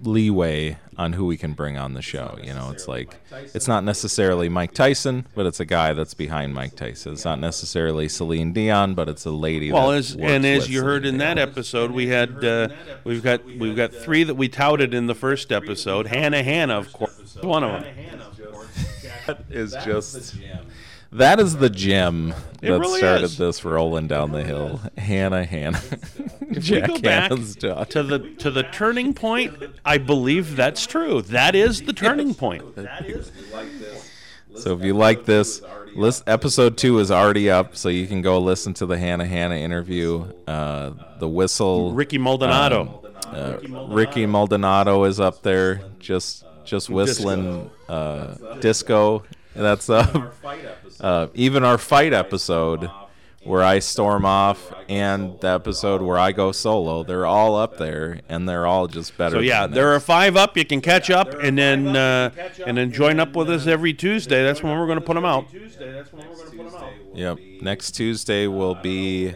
leeway 0.01 0.77
on 0.97 1.13
who 1.13 1.25
we 1.25 1.38
can 1.38 1.53
bring 1.53 1.77
on 1.77 1.93
the 1.93 2.01
show. 2.01 2.38
You 2.43 2.53
know, 2.53 2.69
it's 2.71 2.88
like 2.88 3.15
it's 3.31 3.67
not 3.67 3.83
necessarily 3.83 4.49
Mike 4.49 4.73
Tyson, 4.73 5.25
but 5.33 5.45
it's 5.45 5.59
a 5.59 5.65
guy 5.65 5.93
that's 5.93 6.13
behind 6.13 6.53
Mike 6.53 6.75
Tyson. 6.75 7.13
It's 7.13 7.25
not 7.25 7.39
necessarily 7.39 8.07
Celine 8.09 8.53
Dion, 8.53 8.93
but 8.93 9.09
it's 9.09 9.25
a 9.25 9.31
lady. 9.31 9.71
Well, 9.71 9.91
that 9.91 9.97
as 9.97 10.15
and 10.15 10.45
as 10.45 10.69
you 10.69 10.83
heard 10.83 11.05
in 11.05 11.17
that 11.19 11.38
episode, 11.39 11.91
we 11.91 12.07
had 12.07 12.43
uh, 12.43 12.67
we've 13.03 13.23
got 13.23 13.43
we've 13.45 13.75
got 13.75 13.93
three 13.93 14.23
that 14.23 14.36
we 14.36 14.49
touted 14.49 14.93
in 14.93 15.07
the 15.07 15.15
first 15.15 15.51
episode. 15.51 16.07
Hannah 16.07 16.43
Hanna, 16.43 16.77
of 16.77 16.91
course, 16.93 17.38
one 17.41 17.63
of 17.63 17.81
them. 17.83 18.21
Is 19.49 19.73
just 19.86 20.36
that 21.12 21.39
is 21.39 21.57
the 21.57 21.69
gem 21.69 22.33
It 22.62 22.69
that 22.71 22.79
really 22.79 22.97
started 22.99 23.25
is. 23.25 23.38
this 23.38 23.63
rolling 23.63 24.07
down 24.07 24.31
the 24.31 24.43
hill. 24.43 24.81
Hannah, 24.97 25.45
Hanna, 25.45 25.79
If 25.91 26.41
we 26.49 26.55
Jack 26.59 26.88
go 26.88 26.97
back 26.99 27.29
Hannah's 27.31 27.55
daughter. 27.55 27.86
to 27.91 28.03
the 28.03 28.19
to 28.39 28.49
the 28.51 28.63
turning 28.63 29.13
point, 29.13 29.53
I 29.86 29.97
believe 29.99 30.55
that's 30.55 30.86
true. 30.88 31.21
That 31.21 31.53
is 31.55 31.81
the 31.83 31.93
turning 31.93 32.33
point. 32.33 32.63
So 34.55 34.73
if 34.77 34.83
you 34.83 34.93
like 34.93 35.25
this, 35.25 35.62
list 35.95 36.23
episode 36.27 36.77
two 36.77 36.99
is 36.99 37.09
already 37.12 37.49
up, 37.49 37.75
so 37.75 37.89
you 37.89 38.05
can 38.07 38.21
go 38.21 38.39
listen 38.39 38.73
to 38.75 38.86
the 38.86 38.97
Hannah 38.97 39.25
Hanna 39.25 39.55
interview. 39.55 40.25
Uh, 40.47 40.91
the 41.19 41.27
whistle. 41.27 41.91
Ricky 41.93 42.17
Maldonado. 42.19 43.01
uh, 43.27 43.57
Ricky 43.89 44.25
Maldonado 44.25 45.03
is 45.05 45.19
up 45.19 45.41
there, 45.41 45.81
just 45.99 46.45
just 46.65 46.89
whistling 46.89 47.69
uh, 47.93 48.56
disco. 48.60 49.23
That's 49.56 49.89
uh, 49.89 50.32
uh, 50.99 51.27
even 51.34 51.63
our 51.63 51.77
fight 51.77 52.13
episode 52.13 52.89
where 53.43 53.62
I 53.62 53.79
storm 53.79 54.25
off 54.25 54.73
and 54.88 55.39
the 55.41 55.49
episode 55.49 56.01
where 56.01 56.17
I 56.17 56.32
go 56.32 56.51
solo. 56.51 57.03
They're 57.03 57.25
all 57.25 57.56
up 57.56 57.77
there, 57.77 58.21
and 58.29 58.47
they're 58.47 58.65
all 58.65 58.88
just 58.88 59.17
better. 59.17 59.36
So 59.36 59.39
yeah, 59.41 59.67
than 59.67 59.75
there 59.75 59.93
are 59.93 59.99
five 59.99 60.36
up. 60.36 60.58
You 60.58 60.65
can 60.65 60.82
catch 60.82 61.10
up 61.10 61.34
and 61.34 61.58
then 61.58 61.95
uh, 61.95 62.32
and 62.65 62.77
then 62.77 62.91
join 62.91 63.19
up 63.19 63.36
with 63.36 63.49
us 63.49 63.67
every 63.67 63.93
Tuesday. 63.93 64.43
That's 64.43 64.63
when 64.63 64.77
we're 64.77 64.88
going 64.88 64.99
to 64.99 65.06
put 65.06 65.15
them 65.15 65.25
out. 65.25 65.45
Yep. 67.13 67.38
Next 67.62 67.91
Tuesday 67.91 68.47
will 68.47 68.75
be. 68.75 69.36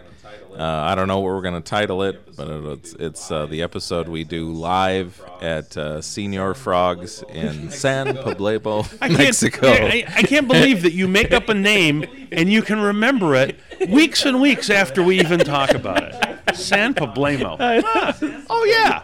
Uh, 0.57 0.63
I 0.63 0.95
don't 0.95 1.07
know 1.07 1.19
what 1.19 1.35
we're 1.35 1.41
going 1.41 1.61
to 1.61 1.69
title 1.69 2.01
it, 2.01 2.35
but 2.35 2.47
it's 2.49 2.93
it's 2.93 3.29
uh, 3.31 3.45
the 3.45 3.61
episode 3.61 4.07
we 4.07 4.23
do 4.23 4.51
live 4.51 5.21
at 5.39 5.77
uh, 5.77 5.97
Señor 5.99 6.55
Frog's 6.55 7.21
in 7.29 7.69
San 7.69 8.15
Pablo, 8.15 8.79
I 9.01 9.07
can't, 9.07 9.19
Mexico. 9.19 9.67
I, 9.67 10.03
I 10.07 10.23
can't 10.23 10.47
believe 10.47 10.81
that 10.81 10.93
you 10.93 11.07
make 11.07 11.31
up 11.31 11.49
a 11.49 11.53
name 11.53 12.05
and 12.31 12.51
you 12.51 12.63
can 12.63 12.79
remember 12.79 13.35
it 13.35 13.59
weeks 13.87 14.25
and 14.25 14.41
weeks 14.41 14.71
after 14.71 15.03
we 15.03 15.19
even 15.19 15.39
talk 15.39 15.71
about 15.75 16.03
it. 16.03 16.55
San 16.55 16.93
Pablemo. 16.95 17.57
Oh 18.49 18.63
yeah. 18.63 19.03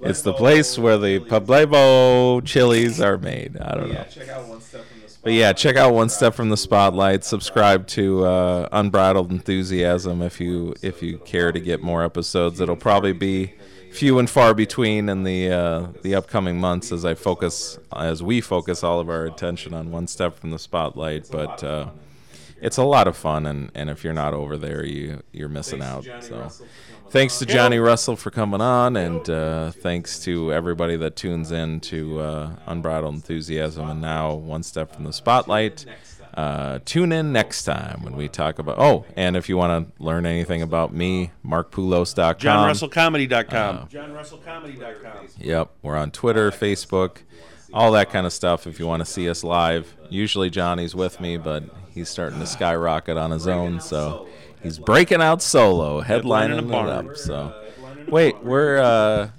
It's 0.00 0.22
the 0.22 0.32
place 0.32 0.78
where 0.78 0.96
the 0.96 1.18
Pablo 1.18 2.40
chilies 2.40 3.00
are 3.00 3.18
made. 3.18 3.58
I 3.58 3.74
don't 3.74 3.92
know. 3.92 4.04
But 5.24 5.32
yeah, 5.32 5.54
check 5.54 5.76
out 5.76 5.94
One 5.94 6.10
Step 6.10 6.34
from 6.34 6.50
the 6.50 6.56
Spotlight. 6.58 7.24
Subscribe 7.24 7.86
to 7.88 8.26
uh, 8.26 8.68
Unbridled 8.72 9.30
Enthusiasm 9.30 10.20
if 10.20 10.38
you 10.38 10.74
if 10.82 11.02
you 11.02 11.16
care 11.16 11.50
to 11.50 11.58
get 11.58 11.82
more 11.82 12.04
episodes. 12.04 12.60
It'll 12.60 12.76
probably 12.76 13.14
be 13.14 13.54
few 13.90 14.18
and 14.18 14.28
far 14.28 14.52
between 14.52 15.08
in 15.08 15.24
the 15.24 15.50
uh, 15.50 15.86
the 16.02 16.14
upcoming 16.14 16.60
months 16.60 16.92
as 16.92 17.06
I 17.06 17.14
focus 17.14 17.78
as 17.96 18.22
we 18.22 18.42
focus 18.42 18.84
all 18.84 19.00
of 19.00 19.08
our 19.08 19.24
attention 19.24 19.72
on 19.72 19.90
One 19.90 20.08
Step 20.08 20.38
from 20.38 20.50
the 20.50 20.58
Spotlight. 20.58 21.30
But 21.30 21.64
uh, 21.64 21.88
it's 22.60 22.76
a 22.76 22.82
lot 22.82 23.08
of 23.08 23.16
fun, 23.16 23.46
and, 23.46 23.70
and 23.74 23.90
if 23.90 24.04
you're 24.04 24.12
not 24.12 24.34
over 24.34 24.56
there, 24.56 24.84
you 24.84 25.22
you're 25.32 25.48
missing 25.48 25.82
out. 25.82 26.06
So. 26.20 26.50
Thanks 27.10 27.38
to 27.38 27.46
Johnny 27.46 27.78
Russell 27.78 28.16
for 28.16 28.32
coming 28.32 28.60
on, 28.60 28.96
and 28.96 29.30
uh, 29.30 29.70
thanks 29.70 30.18
to 30.24 30.52
everybody 30.52 30.96
that 30.96 31.14
tunes 31.14 31.52
in 31.52 31.78
to 31.80 32.18
uh, 32.18 32.56
Unbridled 32.66 33.14
Enthusiasm 33.14 33.88
and 33.88 34.00
now 34.00 34.34
One 34.34 34.64
Step 34.64 34.92
from 34.92 35.04
the 35.04 35.12
Spotlight. 35.12 35.86
Uh, 36.34 36.80
tune 36.84 37.12
in 37.12 37.32
next 37.32 37.62
time 37.62 38.02
when 38.02 38.16
we 38.16 38.28
talk 38.28 38.58
about. 38.58 38.80
Oh, 38.80 39.04
and 39.14 39.36
if 39.36 39.48
you 39.48 39.56
want 39.56 39.96
to 39.96 40.02
learn 40.02 40.26
anything 40.26 40.62
about 40.62 40.92
me, 40.92 41.30
markpoulos.com. 41.46 42.36
JohnRussellComedy.com. 42.36 43.88
JohnRussellComedy.com. 43.88 45.28
Yep, 45.38 45.70
we're 45.82 45.96
on 45.96 46.10
Twitter, 46.10 46.50
Facebook, 46.50 47.18
all 47.74 47.92
that 47.92 48.08
kind 48.10 48.24
of 48.24 48.32
stuff. 48.32 48.66
If 48.66 48.78
you 48.78 48.86
want 48.86 49.00
to 49.00 49.04
see 49.04 49.28
us 49.28 49.44
live, 49.44 49.94
usually 50.08 50.48
Johnny's 50.48 50.94
with 50.94 51.20
me, 51.20 51.36
but 51.36 51.64
he's 51.90 52.08
starting 52.08 52.38
to 52.38 52.46
skyrocket 52.46 53.18
on 53.18 53.32
his 53.32 53.46
own, 53.48 53.80
so 53.80 54.28
he's 54.62 54.78
breaking 54.78 55.20
out 55.20 55.42
solo, 55.42 56.00
headlining 56.00 56.68
it 56.68 56.74
up. 56.74 57.16
So, 57.16 57.52
wait, 58.08 58.42
where 58.42 58.78
uh, 58.78 59.30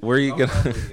where 0.00 0.16
are 0.16 0.20
you 0.20 0.36
gonna? 0.36 0.74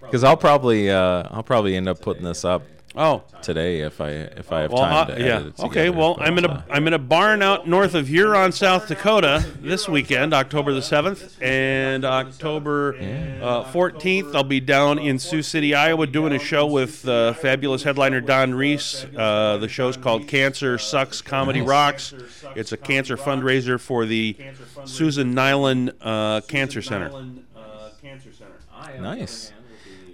Because 0.00 0.24
I'll 0.24 0.36
probably 0.36 0.90
uh, 0.90 1.22
I'll 1.30 1.44
probably 1.44 1.76
end 1.76 1.88
up 1.88 2.00
putting 2.00 2.24
this 2.24 2.44
up 2.44 2.62
Oh, 2.96 3.22
today 3.40 3.80
if 3.82 4.00
I 4.00 4.08
if 4.10 4.50
I 4.50 4.62
have 4.62 4.72
well, 4.72 4.82
time 4.82 4.92
uh, 5.10 5.14
to 5.14 5.20
yeah. 5.20 5.36
edit 5.36 5.46
it 5.46 5.60
Okay. 5.60 5.68
together, 5.86 5.92
Well, 5.96 6.14
but, 6.16 6.26
I'm 6.26 6.38
in 6.38 6.44
uh, 6.44 6.62
a 6.68 6.72
I'm 6.72 6.88
in 6.88 6.92
a 6.92 6.98
barn 6.98 7.40
out 7.40 7.68
north 7.68 7.94
of 7.94 8.08
Huron, 8.08 8.50
South 8.50 8.88
Dakota, 8.88 9.46
this 9.60 9.88
weekend, 9.88 10.34
October 10.34 10.72
the 10.72 10.82
seventh, 10.82 11.40
and 11.40 12.04
October 12.04 12.96
uh, 13.40 13.62
fourteenth. 13.70 14.34
I'll 14.34 14.42
be 14.42 14.58
down 14.58 14.98
in 14.98 15.20
Sioux 15.20 15.40
City, 15.42 15.72
Iowa, 15.72 16.08
doing 16.08 16.32
a 16.32 16.38
show 16.40 16.66
with 16.66 17.06
uh, 17.06 17.32
fabulous 17.34 17.84
headliner 17.84 18.20
Don 18.20 18.54
Reese. 18.54 19.06
Uh, 19.16 19.58
the 19.58 19.68
show's 19.68 19.96
called 19.96 20.26
Cancer 20.26 20.76
Sucks, 20.76 21.22
Comedy 21.22 21.60
Nice. 21.60 21.68
Rocks. 21.68 22.14
It's 22.56 22.72
a 22.72 22.76
cancer 22.76 23.16
fundraiser 23.16 23.78
for 23.78 24.04
the 24.04 24.36
Susan 24.84 25.32
Nylen 25.32 25.94
uh, 26.00 26.40
Cancer 26.40 26.82
Center. 26.82 27.12
Nice. 28.98 29.52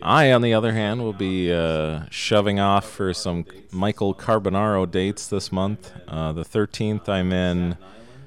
I, 0.07 0.31
on 0.31 0.41
the 0.41 0.55
other 0.55 0.73
hand, 0.73 1.03
will 1.03 1.13
be 1.13 1.53
uh, 1.53 2.03
shoving 2.11 2.61
off 2.61 2.89
for 2.89 3.13
some 3.13 3.45
Michael 3.73 4.15
Carbonaro 4.15 4.89
dates 4.89 5.27
this 5.27 5.51
month. 5.51 5.91
Uh, 6.07 6.33
the 6.33 6.45
13th, 6.45 7.09
I'm 7.09 7.33
in 7.33 7.77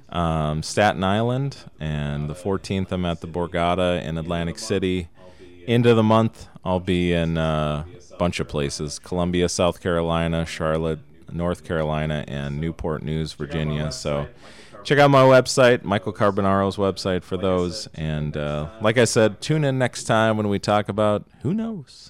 um, 0.09 0.61
Staten 0.61 1.05
Island, 1.05 1.55
and 1.79 2.29
the 2.29 2.33
14th, 2.33 2.91
I'm 2.91 3.05
at 3.05 3.21
the 3.21 3.27
Borgata 3.27 4.03
in 4.03 4.17
Atlantic 4.17 4.59
City. 4.59 5.07
Into 5.67 5.93
the 5.93 6.03
month, 6.03 6.49
I'll 6.65 6.81
be 6.81 7.13
in 7.13 7.37
uh, 7.37 7.85
a 8.11 8.17
bunch 8.17 8.41
of 8.41 8.49
places 8.49 8.99
Columbia, 8.99 9.47
South 9.47 9.79
Carolina, 9.79 10.45
Charlotte, 10.45 10.99
North 11.31 11.63
Carolina, 11.63 12.25
and 12.27 12.59
Newport 12.59 13.03
News, 13.03 13.31
Virginia. 13.31 13.89
So 13.93 14.27
check 14.83 14.99
out 14.99 15.09
my 15.09 15.23
website, 15.23 15.83
Michael 15.83 16.13
Carbonaro's 16.13 16.77
website 16.77 17.23
for 17.23 17.37
those. 17.37 17.87
And 17.95 18.35
uh, 18.35 18.69
like 18.81 18.97
I 18.97 19.05
said, 19.05 19.41
tune 19.41 19.63
in 19.63 19.77
next 19.77 20.03
time 20.05 20.37
when 20.37 20.49
we 20.49 20.59
talk 20.59 20.89
about 20.89 21.27
who 21.41 21.53
knows. 21.53 22.09